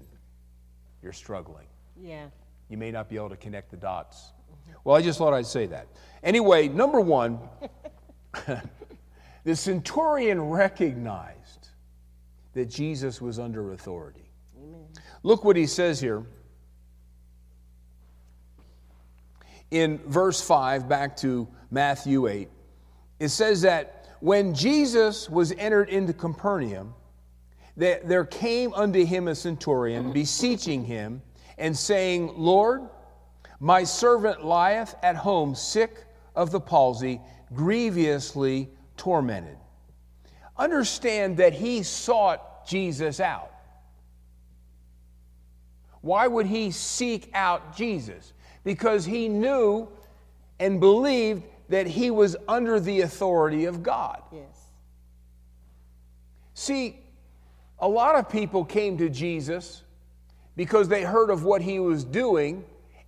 [1.02, 1.66] you're struggling.
[2.00, 2.26] Yeah.
[2.68, 4.32] You may not be able to connect the dots.
[4.84, 5.88] Well, I just thought I'd say that.
[6.22, 7.40] Anyway, number one,
[9.44, 11.68] the centurion recognized
[12.54, 14.30] that Jesus was under authority.
[14.62, 14.86] Amen.
[15.22, 16.24] Look what he says here
[19.70, 22.48] in verse 5, back to Matthew 8.
[23.20, 26.94] It says that when Jesus was entered into Capernaum,
[27.76, 31.22] that there came unto him a centurion, beseeching him,
[31.58, 32.88] and saying, Lord,
[33.60, 37.20] my servant lieth at home sick of the palsy,
[37.54, 39.56] grievously tormented.
[40.56, 43.52] Understand that he sought Jesus out.
[46.00, 48.32] Why would he seek out Jesus?
[48.64, 49.88] Because he knew
[50.60, 54.22] and believed that he was under the authority of God.
[54.32, 54.68] Yes.
[56.54, 56.98] See,
[57.78, 59.82] a lot of people came to Jesus
[60.56, 62.64] because they heard of what he was doing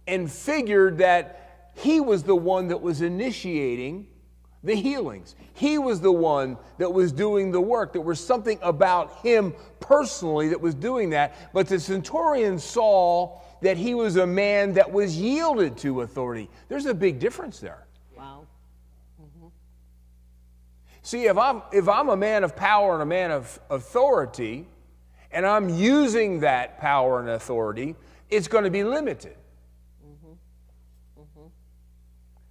[0.07, 4.07] and figured that he was the one that was initiating
[4.63, 5.37] the healings.
[5.55, 7.93] He was the one that was doing the work.
[7.93, 11.53] There was something about him personally that was doing that.
[11.53, 16.49] But the centurion saw that he was a man that was yielded to authority.
[16.69, 17.87] There's a big difference there.
[18.17, 18.47] Wow.
[19.21, 19.49] Mm-hmm.
[21.03, 24.67] See, if I'm, if I'm a man of power and a man of authority,
[25.31, 27.97] and I'm using that power and authority,
[28.29, 29.37] it's going to be limited.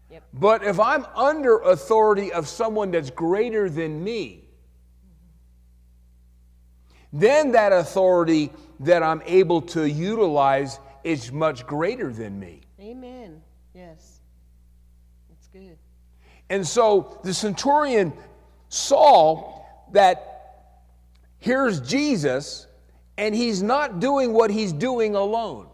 [0.09, 0.23] Yep.
[0.33, 4.45] But if I'm under authority of someone that's greater than me,
[7.13, 12.61] then that authority that I'm able to utilize is much greater than me.
[12.79, 13.41] Amen.
[13.73, 14.19] Yes.
[15.29, 15.77] That's good.
[16.49, 18.13] And so the centurion
[18.69, 20.75] saw that
[21.39, 22.67] here's Jesus,
[23.17, 25.68] and he's not doing what he's doing alone.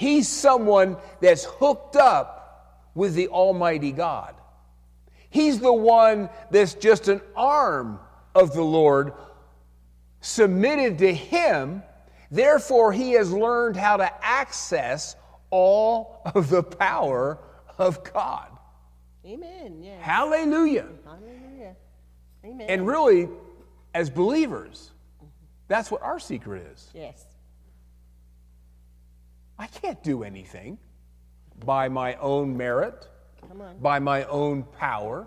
[0.00, 4.34] He's someone that's hooked up with the Almighty God.
[5.28, 8.00] He's the one that's just an arm
[8.34, 9.12] of the Lord,
[10.22, 11.82] submitted to Him.
[12.30, 15.16] Therefore, he has learned how to access
[15.50, 17.36] all of the power
[17.76, 18.48] of God.
[19.26, 19.82] Amen.
[19.82, 19.98] Yes.
[20.00, 20.86] Hallelujah.
[21.04, 21.76] Hallelujah.
[22.42, 22.70] Amen.
[22.70, 23.28] And really,
[23.92, 24.92] as believers,
[25.68, 26.88] that's what our secret is.
[26.94, 27.26] yes.
[29.60, 30.78] I can't do anything
[31.66, 33.06] by my own merit,
[33.46, 33.76] Come on.
[33.78, 35.26] by my own power.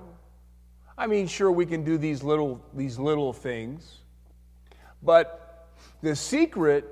[0.98, 4.00] I mean, sure, we can do these little, these little things,
[5.04, 5.70] but
[6.02, 6.84] the secret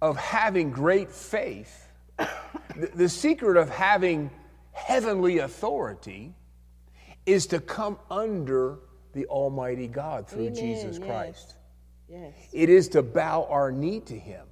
[0.00, 4.28] of having great faith, the, the secret of having
[4.72, 6.34] heavenly authority,
[7.26, 8.80] is to come under
[9.12, 11.06] the Almighty God through Amen, Jesus yes.
[11.06, 11.54] Christ.
[12.08, 12.32] Yes.
[12.52, 14.46] It is to bow our knee to Him.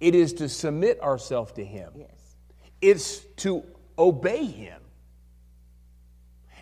[0.00, 1.92] It is to submit ourselves to Him.
[1.96, 2.36] Yes.
[2.80, 3.64] It's to
[3.98, 4.80] obey Him.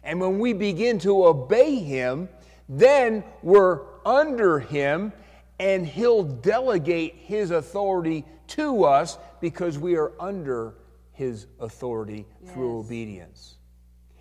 [0.02, 2.28] And when we begin to obey Him,
[2.68, 5.12] then we're under Him
[5.58, 10.74] and He'll delegate His authority to us because we are under
[11.12, 13.56] His authority through obedience.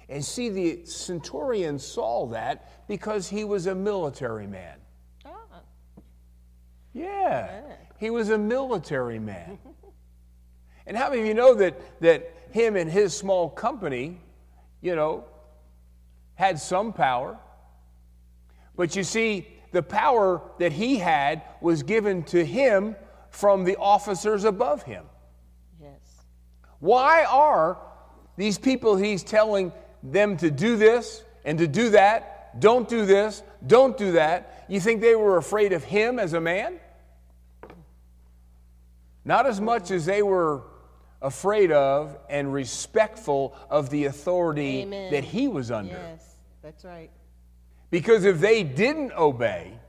[0.09, 4.78] And see, the centurion saw that because he was a military man.
[6.96, 7.62] Ah, Yeah,
[7.98, 9.58] he was a military man.
[10.88, 14.20] and how many of you know that, that him and his small company,
[14.82, 15.26] you know,
[16.36, 17.38] had some power?
[18.76, 22.96] But you see, the power that he had was given to him
[23.30, 25.06] from the officers above him.
[25.82, 26.00] yes.
[26.80, 27.80] Why are
[28.38, 29.72] these people he's telling
[30.04, 32.60] them to do this and to do that?
[32.60, 34.66] Don't do this, don't do that.
[34.70, 36.80] You think they were afraid of him as a man?
[39.26, 40.63] Not as much as they were
[41.21, 45.11] afraid of and respectful of the authority Amen.
[45.11, 45.93] that he was under.
[45.93, 47.09] Yes, that's right.
[47.89, 49.80] Because if they didn't obey,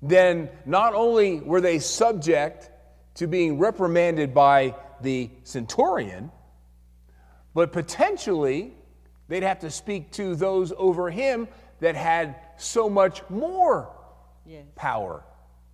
[0.00, 2.70] then not only were they subject
[3.14, 6.30] to being reprimanded by the centurion,
[7.54, 8.72] but potentially
[9.28, 11.48] they'd have to speak to those over him
[11.80, 13.90] that had so much more
[14.44, 14.64] Yes.
[14.74, 15.24] power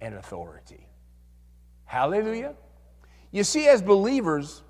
[0.01, 0.87] and authority.
[1.85, 2.55] Hallelujah.
[3.31, 4.63] You see, as believers,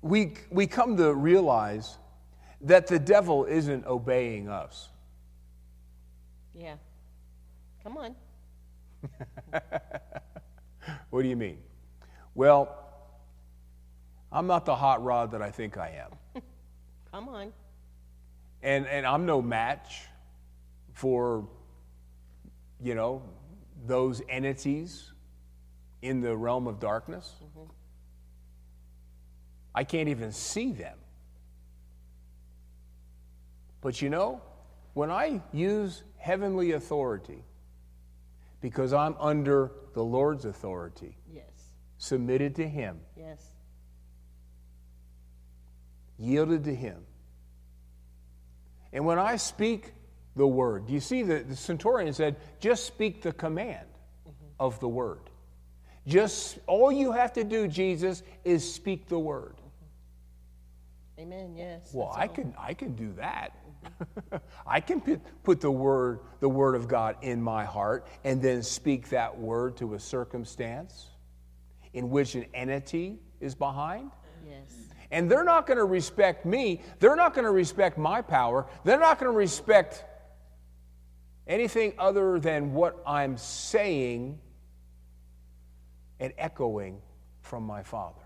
[0.00, 1.98] we, we come to realize
[2.62, 4.88] that the devil isn't obeying us.
[6.54, 6.76] Yeah.
[7.82, 8.14] Come on.
[11.10, 11.58] What do you mean?
[12.34, 12.74] Well,
[14.30, 16.42] I'm not the hot rod that I think I am.
[17.12, 17.52] Come on.
[18.62, 20.02] And, and I'm no match
[20.94, 21.46] for,
[22.82, 23.22] you know,
[23.86, 25.12] those entities
[26.02, 27.34] in the realm of darkness.
[27.42, 27.70] Mm-hmm.
[29.74, 30.98] I can't even see them.
[33.80, 34.42] But you know,
[34.94, 37.44] when I use heavenly authority,
[38.60, 41.44] because I'm under the Lord's authority, Yes.
[41.98, 43.50] submitted to Him, Yes.
[46.18, 47.04] yielded to Him.
[48.92, 49.94] And when I speak
[50.36, 53.86] the word, do you see that the centurion said, just speak the command
[54.62, 55.18] of the word.
[56.06, 59.56] Just all you have to do, Jesus, is speak the word.
[61.18, 61.54] Amen.
[61.56, 61.90] Yes.
[61.92, 62.34] Well, I all.
[62.34, 63.56] can I can do that.
[64.66, 68.62] I can put, put the word the word of God in my heart and then
[68.62, 71.08] speak that word to a circumstance
[71.92, 74.12] in which an entity is behind.
[74.48, 74.72] Yes.
[75.10, 76.80] And they're not going to respect me.
[77.00, 78.66] They're not going to respect my power.
[78.84, 80.04] They're not going to respect
[81.46, 84.38] anything other than what I'm saying
[86.20, 87.00] and echoing
[87.40, 88.20] from my Father.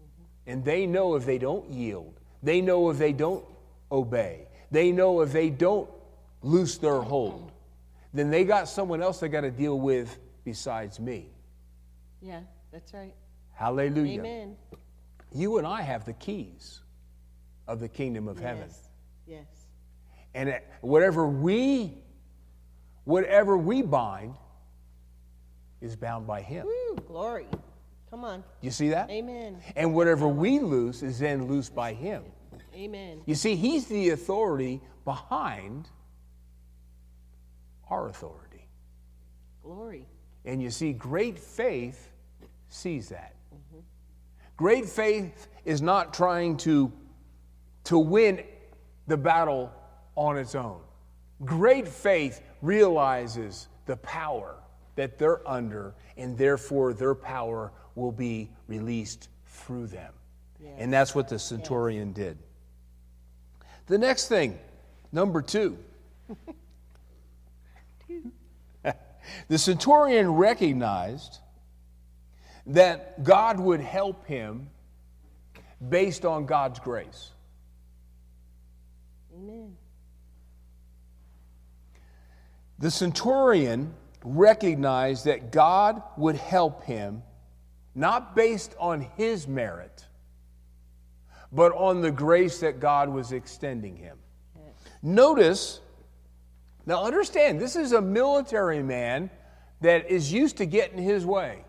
[0.00, 0.50] Mm-hmm.
[0.50, 3.44] And they know if they don't yield, they know if they don't
[3.90, 5.88] obey, they know if they don't
[6.42, 7.52] loose their hold,
[8.12, 11.30] then they got someone else they got to deal with besides me.
[12.20, 12.40] Yeah.
[12.76, 13.14] That's right.
[13.54, 14.20] Hallelujah.
[14.20, 14.56] Amen.
[15.32, 16.80] You and I have the keys
[17.66, 18.68] of the kingdom of heaven.
[19.26, 19.46] Yes.
[20.36, 21.94] And whatever we
[23.04, 24.34] whatever we bind
[25.80, 26.66] is bound by him.
[26.66, 27.46] Woo, glory.
[28.10, 28.44] Come on.
[28.60, 29.08] You see that?
[29.08, 29.62] Amen.
[29.74, 32.22] And whatever we loose is then loosed by him.
[32.74, 33.22] Amen.
[33.24, 35.88] You see, he's the authority behind
[37.88, 38.68] our authority.
[39.62, 40.06] Glory.
[40.44, 42.12] And you see, great faith
[42.68, 43.34] sees that.
[44.58, 46.92] Great faith is not trying to,
[47.84, 48.42] to win
[49.06, 49.72] the battle
[50.16, 50.80] on its own.
[51.44, 54.56] Great faith realizes the power
[54.96, 60.12] that they're under, and therefore their power will be released through them.
[60.78, 62.38] And that's what the centurion did.
[63.86, 64.58] The next thing,
[65.12, 65.78] number two.
[69.48, 71.38] the centurion recognized
[72.66, 74.70] that God would help him
[75.88, 77.30] based on God's grace.
[79.34, 79.76] Amen.
[82.78, 87.22] The centurion recognized that God would help him
[87.94, 90.04] not based on his merit,
[91.50, 94.18] but on the grace that God was extending him.
[95.02, 95.80] Notice,
[96.84, 99.30] now understand, this is a military man
[99.80, 101.64] that is used to getting his way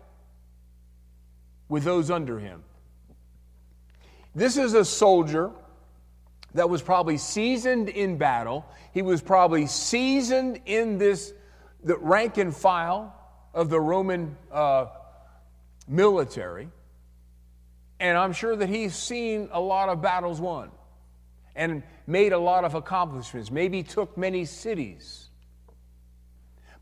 [1.68, 2.62] with those under him.
[4.34, 5.50] This is a soldier
[6.54, 8.66] that was probably seasoned in battle.
[8.92, 11.32] He was probably seasoned in this,
[11.82, 13.14] the rank and file
[13.54, 14.86] of the Roman uh,
[15.86, 16.68] military.
[18.00, 20.70] And I'm sure that he's seen a lot of battles won
[21.56, 25.28] and made a lot of accomplishments, maybe took many cities.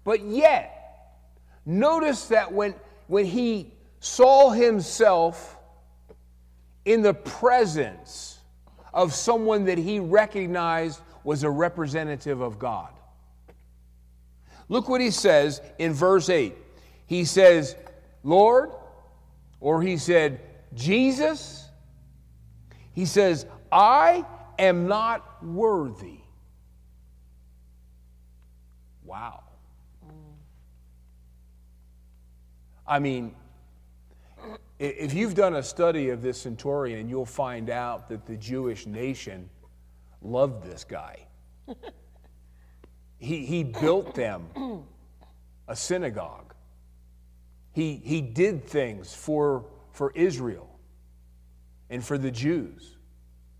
[0.04, 1.18] But yet,
[1.64, 2.74] notice that when,
[3.06, 5.56] when he saw himself
[6.84, 8.35] in the presence
[8.96, 12.88] of someone that he recognized was a representative of God.
[14.70, 16.56] Look what he says in verse 8.
[17.04, 17.76] He says,
[18.24, 18.70] Lord,
[19.60, 20.40] or he said,
[20.74, 21.68] Jesus.
[22.92, 24.24] He says, I
[24.58, 26.20] am not worthy.
[29.04, 29.44] Wow.
[32.86, 33.34] I mean,
[34.78, 39.48] if you've done a study of this centurion, you'll find out that the Jewish nation
[40.20, 41.26] loved this guy.
[43.18, 44.84] he, he built them
[45.68, 46.54] a synagogue.
[47.72, 50.68] He, he did things for, for Israel
[51.90, 52.96] and for the Jews,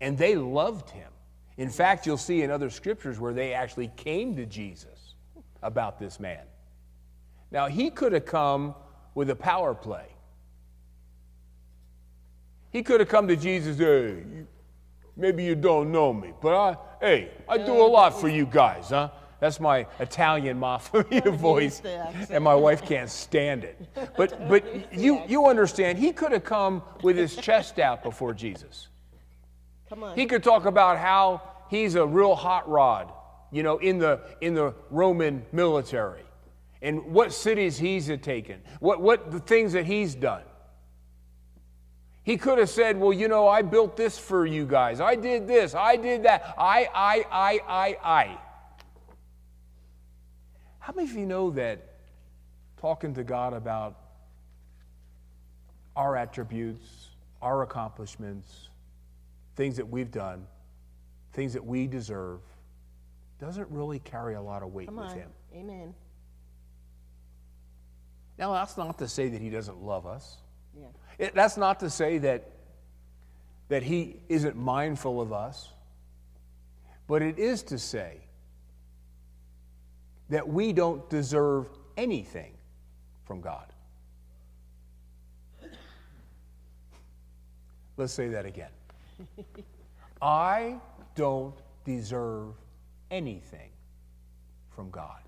[0.01, 1.11] and they loved him.
[1.57, 5.15] In fact, you'll see in other scriptures where they actually came to Jesus
[5.63, 6.43] about this man.
[7.49, 8.75] Now, he could have come
[9.15, 10.07] with a power play.
[12.77, 14.21] He could have come to Jesus, hey,
[15.15, 18.89] maybe you don't know me, but I, hey, I do a lot for you guys,
[18.89, 19.09] huh?
[19.39, 21.81] That's my Italian mafia voice,
[22.29, 23.81] and my wife can't stand it.
[24.15, 28.89] But, but you, you understand, he could have come with his chest out before Jesus.
[29.89, 30.15] Come on.
[30.15, 33.11] He could talk about how he's a real hot rod,
[33.51, 36.25] you know, in the, in the Roman military,
[36.83, 40.43] and what cities he's taken, what, what the things that he's done.
[42.27, 44.99] He could have said, Well, you know, I built this for you guys.
[44.99, 45.73] I did this.
[45.73, 46.55] I did that.
[46.57, 48.37] I, I, I, I, I.
[50.79, 51.85] How many of you know that
[52.81, 53.95] talking to God about
[55.95, 57.11] our attributes,
[57.41, 58.71] our accomplishments,
[59.55, 60.47] things that we've done,
[61.31, 62.41] things that we deserve,
[63.39, 65.15] doesn't really carry a lot of weight Come with on.
[65.15, 65.29] Him?
[65.55, 65.93] Amen.
[68.37, 70.39] Now, that's not to say that He doesn't love us.
[70.79, 70.87] Yeah.
[71.17, 72.49] It, that's not to say that,
[73.69, 75.69] that he isn't mindful of us,
[77.07, 78.17] but it is to say
[80.29, 82.53] that we don't deserve anything
[83.25, 83.65] from God.
[87.95, 88.69] Let's say that again.
[90.21, 90.79] I
[91.15, 92.53] don't deserve
[93.09, 93.71] anything
[94.75, 95.21] from God.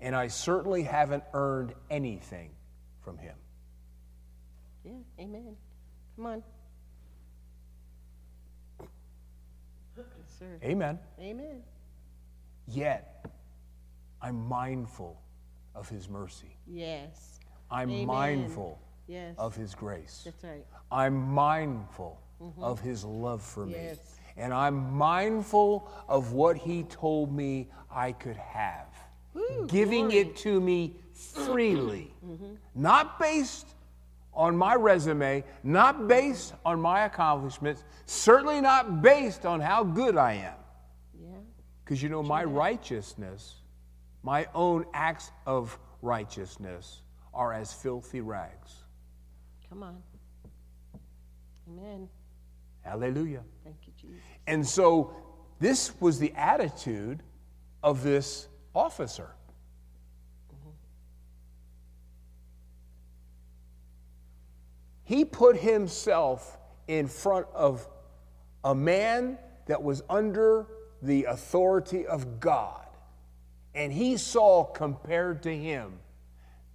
[0.00, 2.50] And I certainly haven't earned anything
[3.02, 3.34] from Him.
[4.84, 4.92] Yeah.
[5.20, 5.56] Amen.
[6.16, 6.42] Come on.
[9.96, 10.06] Yes,
[10.38, 10.58] sir.
[10.62, 10.98] Amen.
[11.20, 11.62] Amen.
[12.66, 13.26] Yet,
[14.22, 15.20] I'm mindful
[15.74, 16.56] of His mercy.
[16.66, 17.40] Yes.
[17.70, 18.06] I'm Amen.
[18.06, 19.34] mindful Yes.
[19.38, 20.22] of His grace.
[20.24, 20.64] That's right.
[20.90, 22.62] I'm mindful mm-hmm.
[22.62, 23.92] of His love for me.
[24.36, 28.86] And I'm mindful of what He told me I could have,
[29.34, 30.18] Woo, giving glory.
[30.18, 32.54] it to me freely, mm-hmm.
[32.74, 33.74] not based
[34.32, 40.34] on my resume, not based on my accomplishments, certainly not based on how good I
[40.34, 40.54] am.
[41.20, 41.28] Yeah.
[41.84, 43.56] Because you know, my righteousness,
[44.22, 47.02] my own acts of righteousness,
[47.34, 48.74] are as filthy rags.
[49.68, 50.02] Come on.
[51.68, 52.08] Amen.
[52.82, 53.42] Hallelujah.
[53.62, 54.22] Thank you, Jesus.
[54.46, 55.14] And so,
[55.60, 57.22] this was the attitude
[57.82, 59.30] of this officer.
[65.10, 66.56] He put himself
[66.86, 67.84] in front of
[68.62, 70.68] a man that was under
[71.02, 72.86] the authority of God.
[73.74, 75.98] And he saw, compared to him,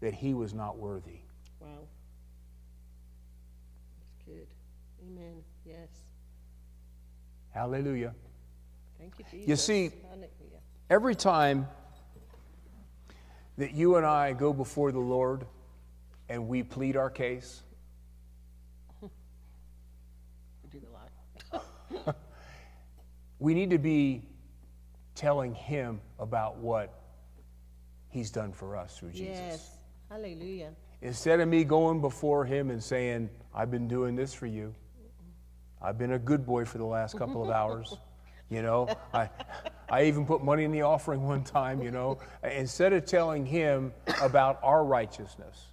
[0.01, 1.19] that he was not worthy.
[1.61, 1.87] Wow.
[4.03, 4.47] That's good.
[5.07, 5.35] Amen.
[5.65, 5.87] Yes.
[7.51, 8.13] Hallelujah.
[8.99, 9.47] Thank you, Jesus.
[9.47, 10.59] You see- Hallelujah.
[10.89, 11.69] Every time
[13.57, 15.45] that you and I go before the Lord
[16.27, 17.61] and we plead our case,
[20.73, 21.63] We do a lot.
[23.39, 24.23] we need to be
[25.15, 27.01] telling Him about what
[28.09, 29.27] He's done for us through Jesus.
[29.27, 29.77] Yes.
[30.09, 30.71] Hallelujah.
[31.01, 34.73] Instead of me going before Him and saying, I've been doing this for you,
[35.81, 37.95] I've been a good boy for the last couple of hours.
[38.47, 39.27] You know, I,
[39.89, 42.19] I even put money in the offering one time, you know.
[42.43, 43.91] Instead of telling him
[44.21, 45.65] about our righteousness,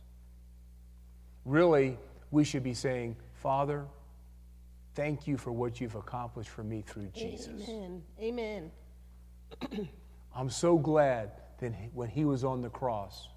[1.45, 1.99] really,
[2.31, 3.85] we should be saying, Father,
[4.95, 7.69] thank you for what you've accomplished for me through Jesus.
[7.69, 8.03] Amen.
[8.21, 8.71] Amen.
[10.35, 13.29] I'm so glad that when he was on the cross,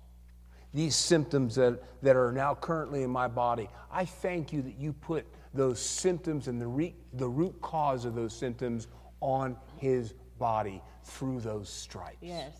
[0.73, 4.93] these symptoms that, that are now currently in my body, I thank you that you
[4.93, 8.87] put those symptoms and the, re, the root cause of those symptoms
[9.21, 12.17] on his body through those stripes.
[12.21, 12.53] Yes.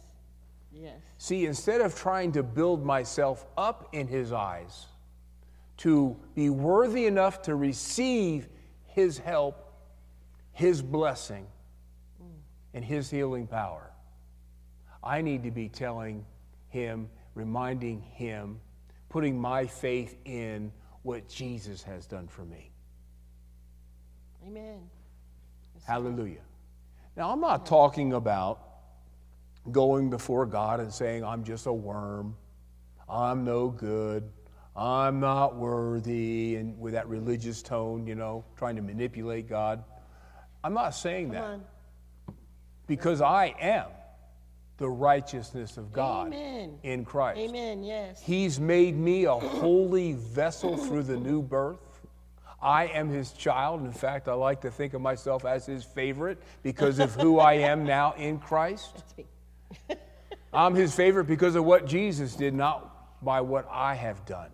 [0.72, 1.00] Yes.
[1.18, 4.88] See, instead of trying to build myself up in his eyes
[5.78, 8.48] to be worthy enough to receive
[8.96, 9.74] His help,
[10.54, 11.48] His blessing,
[12.74, 13.91] and His healing power.
[15.04, 16.26] I need to be telling
[16.70, 18.62] Him, reminding Him,
[19.10, 20.72] putting my faith in
[21.04, 22.72] what Jesus has done for me.
[24.48, 24.80] Amen.
[25.86, 26.39] Hallelujah.
[27.18, 28.62] Now, I'm not talking about
[29.74, 32.38] going before God and saying, I'm just a worm,
[33.10, 34.32] I'm no good,
[34.76, 39.84] I'm not worthy, and with that religious tone, you know, trying to manipulate God.
[40.63, 41.63] I'm not saying Come that on.
[42.86, 43.88] because I am
[44.78, 46.80] the righteousness of God Amen.
[46.84, 47.39] in Christ.
[47.39, 47.84] Amen.
[47.84, 48.21] Yes.
[48.21, 51.80] He's made me a holy vessel through the new birth.
[52.61, 53.86] I am his child.
[53.86, 57.53] In fact, I like to think of myself as his favorite because of who I
[57.53, 58.91] am now in Christ.
[58.95, 59.26] That's me.
[60.51, 64.49] I'm his favorite because of what Jesus did, not by what I have done.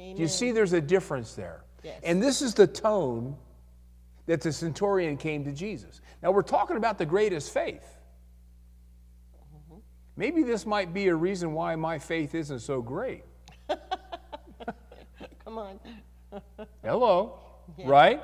[0.00, 0.16] Amen.
[0.16, 1.62] Do you see there's a difference there?
[1.82, 2.00] Yes.
[2.02, 3.36] And this is the tone
[4.26, 6.00] that the centurion came to Jesus.
[6.22, 7.84] Now, we're talking about the greatest faith.
[10.16, 13.24] Maybe this might be a reason why my faith isn't so great.
[15.44, 15.80] Come on.
[16.84, 17.38] Hello,
[17.84, 18.22] right?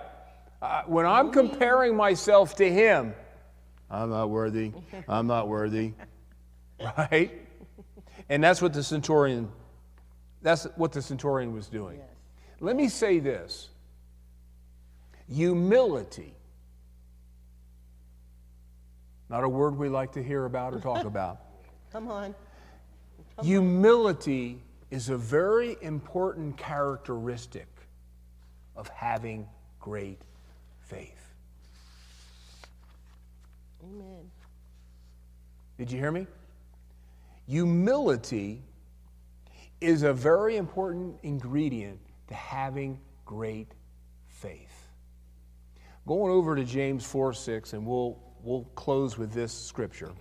[0.61, 3.15] Uh, when I'm comparing myself to him,
[3.91, 4.73] I'm not worthy.
[5.09, 5.93] I'm not worthy.
[6.79, 7.33] Right?
[8.29, 9.51] And that's what the centurion
[10.43, 11.99] that's what the centurion was doing.
[11.99, 12.09] Yes.
[12.61, 13.71] Let me say this.
[15.33, 16.35] Humility.
[19.29, 21.41] Not a word we like to hear about or talk about.
[21.93, 22.35] Come on.
[23.43, 27.67] Humility is a very important characteristic
[28.77, 29.49] of having
[29.81, 30.21] great
[30.81, 31.35] faith.
[33.83, 34.31] Amen.
[35.79, 36.27] Did you hear me?
[37.47, 38.63] Humility
[39.81, 43.73] is a very important ingredient to having great
[44.29, 44.91] faith.
[46.07, 50.13] Going over to James 4 6, and we'll, we'll close with this scripture.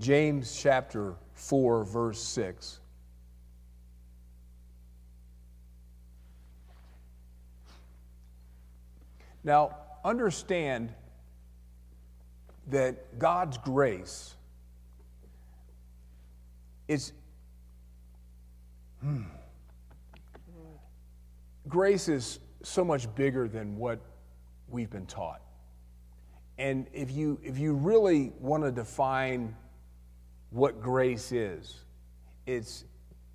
[0.00, 2.80] James chapter 4, verse 6.
[9.44, 10.92] Now, understand
[12.68, 14.34] that God's grace
[16.88, 17.12] is.
[19.00, 19.22] Hmm.
[21.68, 24.00] Grace is so much bigger than what
[24.68, 25.40] we've been taught.
[26.58, 29.56] And if you, if you really want to define
[30.50, 31.80] what grace is,
[32.46, 32.84] it's,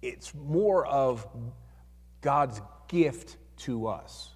[0.02, 1.28] it's more of
[2.22, 4.36] God's gift to us.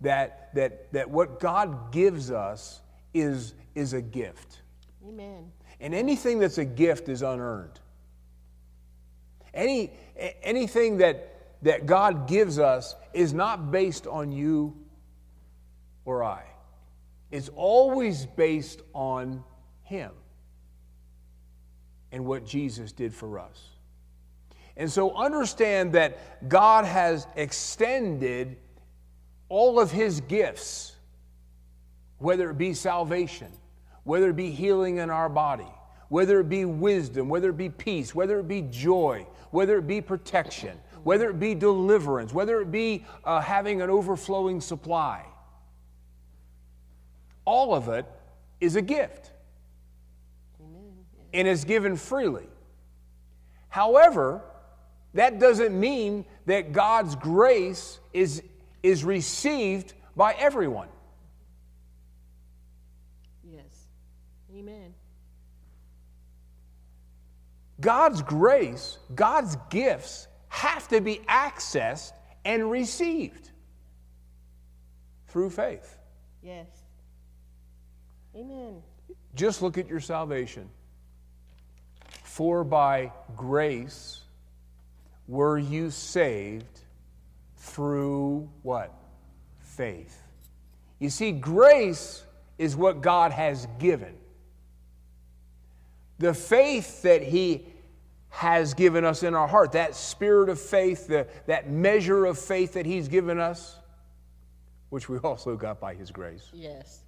[0.00, 4.62] That, that, that what God gives us is, is a gift.
[5.06, 5.50] Amen.
[5.80, 7.80] And anything that's a gift is unearned.
[9.54, 9.92] Any,
[10.42, 14.76] anything that, that God gives us is not based on you
[16.04, 16.44] or I.
[17.30, 19.44] It's always based on
[19.82, 20.12] Him
[22.12, 23.68] and what Jesus did for us.
[24.76, 28.56] And so understand that God has extended
[29.48, 30.94] all of His gifts
[32.18, 33.48] whether it be salvation,
[34.04, 35.68] whether it be healing in our body,
[36.08, 40.00] whether it be wisdom, whether it be peace, whether it be joy, whether it be
[40.00, 45.24] protection, whether it be deliverance, whether it be uh, having an overflowing supply.
[47.44, 48.04] All of it
[48.60, 49.30] is a gift
[50.60, 50.92] Amen.
[51.32, 52.46] and is given freely.
[53.68, 54.42] However,
[55.14, 58.42] that doesn't mean that God's grace is,
[58.82, 60.88] is received by everyone.
[63.44, 63.86] Yes.
[64.54, 64.94] Amen.
[67.80, 72.12] God's grace, God's gifts have to be accessed
[72.44, 73.50] and received
[75.28, 75.96] through faith.
[76.42, 76.66] Yes.
[78.34, 78.82] Amen.
[79.34, 80.68] Just look at your salvation.
[82.24, 84.22] For by grace
[85.26, 86.80] were you saved
[87.56, 88.92] through what?
[89.60, 90.22] Faith.
[90.98, 92.24] You see, grace
[92.56, 94.17] is what God has given.
[96.18, 97.66] The faith that He
[98.30, 102.74] has given us in our heart, that spirit of faith, the, that measure of faith
[102.74, 103.76] that He's given us,
[104.90, 106.48] which we also got by His grace.
[106.52, 107.00] Yes.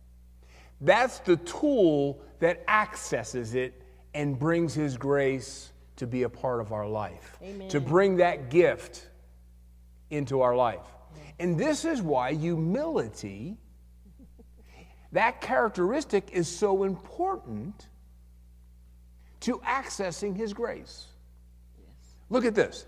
[0.80, 3.82] That's the tool that accesses it
[4.14, 7.68] and brings His grace to be a part of our life, Amen.
[7.68, 9.06] to bring that gift
[10.08, 10.80] into our life.
[11.38, 13.58] And this is why humility,
[15.12, 17.88] that characteristic, is so important
[19.40, 21.06] to accessing His grace.
[21.78, 22.14] Yes.
[22.28, 22.86] Look at this.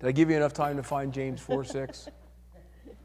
[0.00, 2.08] Did I give you enough time to find James 4 6?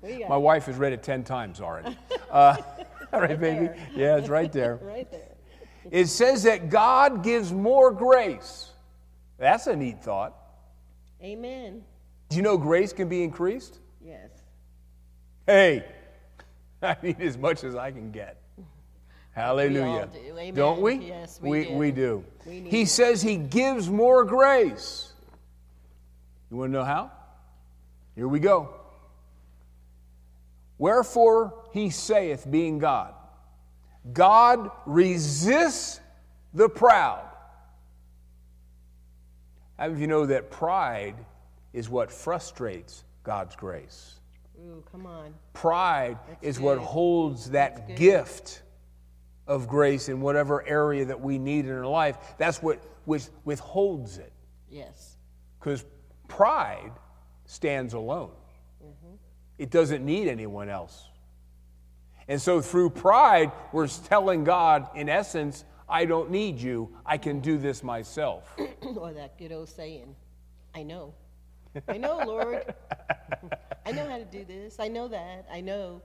[0.02, 1.96] We got My wife has read it 10 times already.
[2.30, 2.58] Uh,
[3.14, 3.70] all right, baby?
[3.96, 4.76] Yeah, it's right there.
[4.82, 5.36] right there.
[5.90, 8.72] It says that God gives more grace.
[9.38, 10.36] That's a neat thought.
[11.24, 11.84] Amen.
[12.30, 13.80] Do you know grace can be increased?
[14.04, 14.30] Yes.
[15.46, 15.86] Hey,
[16.82, 18.42] I need as much as I can get.
[19.34, 20.10] Hallelujah.
[20.12, 20.38] do.
[20.38, 20.54] Amen.
[20.54, 20.96] Don't we?
[20.96, 21.74] Yes, we we, do.
[21.74, 22.24] we do.
[22.46, 22.90] We he it.
[22.90, 25.14] says he gives more grace.
[26.50, 27.12] You want to know how?
[28.16, 28.76] Here we go.
[30.78, 33.14] Wherefore he saith, being God,
[34.12, 36.02] God resists
[36.54, 37.24] the proud.
[39.78, 41.16] How many of you know that pride
[41.72, 44.20] is what frustrates God's grace?
[44.60, 45.34] Ooh, come on.
[45.54, 47.96] Pride is what holds that good.
[47.96, 48.62] gift
[49.48, 52.18] of grace in whatever area that we need in our life.
[52.38, 54.32] That's what which withholds it.
[54.70, 55.18] Yes.
[55.60, 55.86] Because
[56.28, 56.92] pride
[57.46, 58.32] stands alone,
[58.84, 59.16] mm-hmm.
[59.58, 61.08] it doesn't need anyone else.
[62.28, 66.96] And so through pride, we're telling God, in essence, I don't need you.
[67.06, 68.56] I can do this myself.
[68.96, 70.16] or that good old saying,
[70.74, 71.14] I know.
[71.88, 72.74] I know, Lord.
[73.86, 74.80] I know how to do this.
[74.80, 75.46] I know that.
[75.52, 76.02] I know.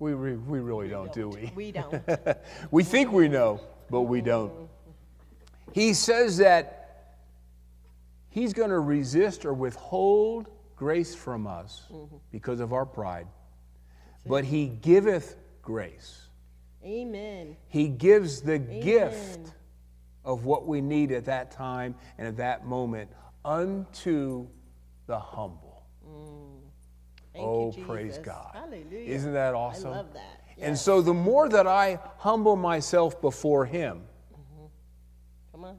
[0.00, 1.52] We, re- we really don't, do we?
[1.54, 2.02] We don't.
[2.70, 4.50] we think we know, but we don't.
[5.72, 7.16] He says that
[8.30, 12.16] he's going to resist or withhold grace from us mm-hmm.
[12.32, 13.26] because of our pride,
[14.26, 16.22] but he giveth grace.
[16.82, 17.58] Amen.
[17.68, 19.52] He gives the gift
[20.24, 23.10] of what we need at that time and at that moment
[23.44, 24.48] unto
[25.06, 25.69] the humble.
[27.32, 28.50] Thank oh, you, praise God.
[28.54, 29.14] Hallelujah.
[29.14, 29.92] Isn't that awesome?
[29.92, 30.40] I love that.
[30.60, 34.02] And so the more that I humble myself before him,
[34.32, 34.66] mm-hmm.
[35.52, 35.78] Come on.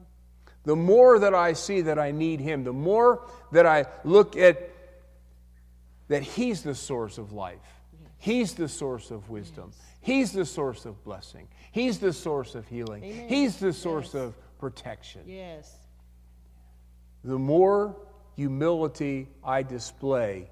[0.64, 4.70] the more that I see that I need Him, the more that I look at
[6.08, 7.58] that He's the source of life,
[8.18, 13.04] He's the source of wisdom, He's the source of blessing, He's the source of healing,
[13.04, 13.28] Amen.
[13.28, 14.14] He's the source Yes.
[14.14, 15.22] of protection.
[15.26, 15.76] Yes.
[17.24, 17.96] The more
[18.36, 20.50] humility I display,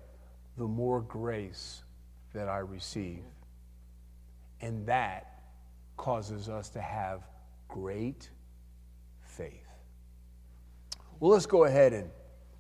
[0.60, 1.84] the more grace
[2.34, 3.22] that I receive.
[4.60, 5.40] And that
[5.96, 7.22] causes us to have
[7.66, 8.28] great
[9.22, 9.66] faith.
[11.18, 12.10] Well, let's go ahead and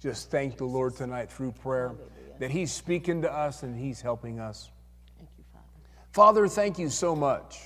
[0.00, 1.92] just thank the Lord tonight through prayer
[2.38, 4.70] that He's speaking to us and He's helping us.
[5.18, 5.66] Thank you, Father.
[6.12, 7.60] Father, thank you so much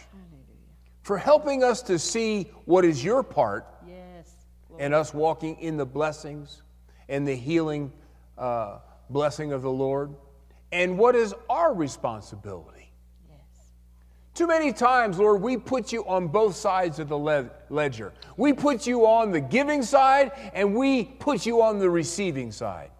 [1.02, 4.34] for helping us to see what is your part Yes.
[4.80, 6.62] and us walking in the blessings
[7.08, 7.92] and the healing
[8.36, 8.78] uh,
[9.10, 10.14] blessing of the Lord,
[10.74, 12.90] and what is our responsibility.
[13.30, 13.38] Yes.
[14.34, 18.12] Too many times, Lord, we put you on both sides of the le- ledger.
[18.36, 22.90] We put you on the giving side, and we put you on the receiving side.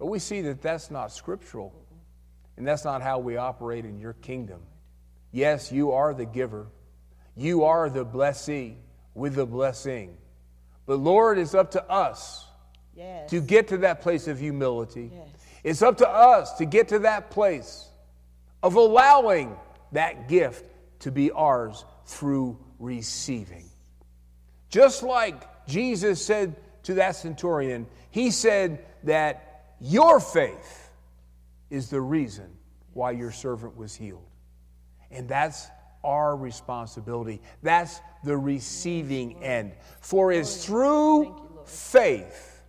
[0.00, 1.72] But we see that that's not scriptural,
[2.56, 4.60] and that's not how we operate in your kingdom.
[5.30, 6.66] Yes, you are the giver,
[7.36, 8.78] you are the blessee
[9.14, 10.16] with the blessing.
[10.86, 12.46] But Lord, it's up to us
[12.94, 13.30] Yes.
[13.30, 15.12] to get to that place of humility.
[15.14, 15.28] Yes.
[15.68, 17.86] It's up to us to get to that place
[18.62, 19.54] of allowing
[19.92, 20.64] that gift
[21.00, 23.68] to be ours through receiving.
[24.70, 30.90] Just like Jesus said to that centurion, he said that your faith
[31.68, 32.48] is the reason
[32.94, 34.24] why your servant was healed.
[35.10, 35.68] And that's
[36.02, 37.42] our responsibility.
[37.62, 39.74] That's the receiving end.
[40.00, 41.68] For it's through Thank you, Lord.
[41.68, 42.62] faith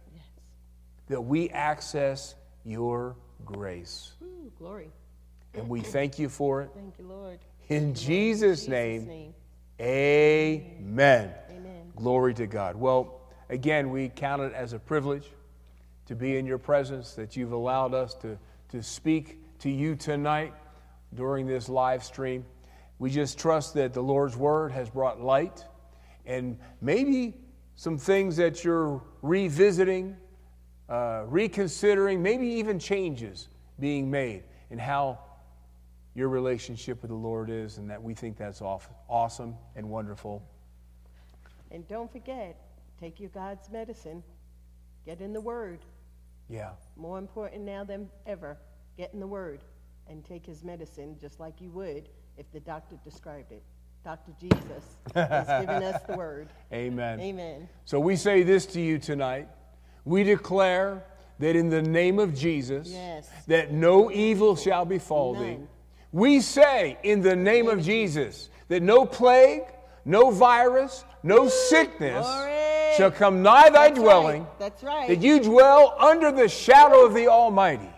[1.07, 2.35] that we access
[2.69, 3.15] your
[3.45, 4.13] grace.
[4.21, 4.91] Ooh, glory.
[5.53, 6.69] And we thank you for it.
[6.75, 7.39] Thank you, Lord.
[7.69, 9.33] In Jesus' name, name.
[9.81, 11.31] amen.
[11.51, 11.91] Amen.
[11.95, 12.75] Glory to God.
[12.75, 15.27] Well, again, we count it as a privilege
[16.05, 18.37] to be in your presence, that you've allowed us to,
[18.69, 20.53] to speak to you tonight
[21.13, 22.45] during this live stream.
[22.97, 25.63] We just trust that the Lord's word has brought light
[26.25, 27.35] and maybe
[27.75, 30.17] some things that you're revisiting,
[30.89, 33.47] uh, reconsidering, maybe even changes
[33.79, 35.19] being made in how
[36.15, 40.43] your relationship with the Lord is, and that we think that's awesome and wonderful.
[41.71, 42.59] And don't forget,
[42.99, 44.23] take your God's medicine.
[45.05, 45.79] Get in the Word.
[46.49, 46.71] Yeah.
[46.97, 48.57] More important now than ever,
[48.97, 49.61] get in the Word
[50.07, 53.63] and take his medicine just like you would if the doctor described it.
[54.03, 54.31] Dr.
[54.39, 56.49] Jesus has given us the Word.
[56.73, 57.19] Amen.
[57.19, 57.69] Amen.
[57.85, 59.47] So we say this to you tonight.
[60.09, 61.03] We declare
[61.37, 63.29] that in the name of Jesus, Yes.
[63.45, 65.57] that no evil shall befall thee.
[66.11, 69.61] We say in the name of Jesus that no plague,
[70.05, 72.51] no virus, no sickness Glory.
[72.97, 74.41] shall come nigh thy That's dwelling.
[74.45, 74.59] Right.
[74.59, 75.07] That's right.
[75.09, 77.89] That you dwell under the shadow of the Almighty.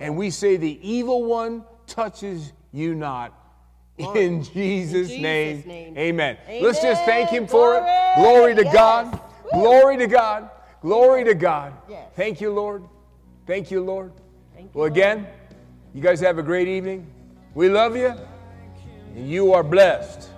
[0.00, 3.32] And we say, The evil one touches you not.
[3.96, 5.96] In Jesus', Jesus' name, name.
[5.96, 6.36] Amen.
[6.60, 7.48] Let's just thank Him Amen.
[7.48, 7.82] for it.
[8.16, 8.34] Glory.
[8.34, 8.74] Glory to Yes.
[8.74, 9.20] God.
[9.52, 9.60] Woo.
[9.60, 10.50] Glory to God.
[10.84, 11.72] Glory to God.
[11.88, 12.10] Yes.
[12.14, 12.84] Thank you, Lord.
[13.46, 14.12] Thank you, Lord.
[14.54, 14.92] Thank you, Well, Lord.
[14.92, 15.26] again,
[15.94, 17.06] you guys have a great evening.
[17.54, 18.12] We love you.
[19.16, 20.28] And you are blessed.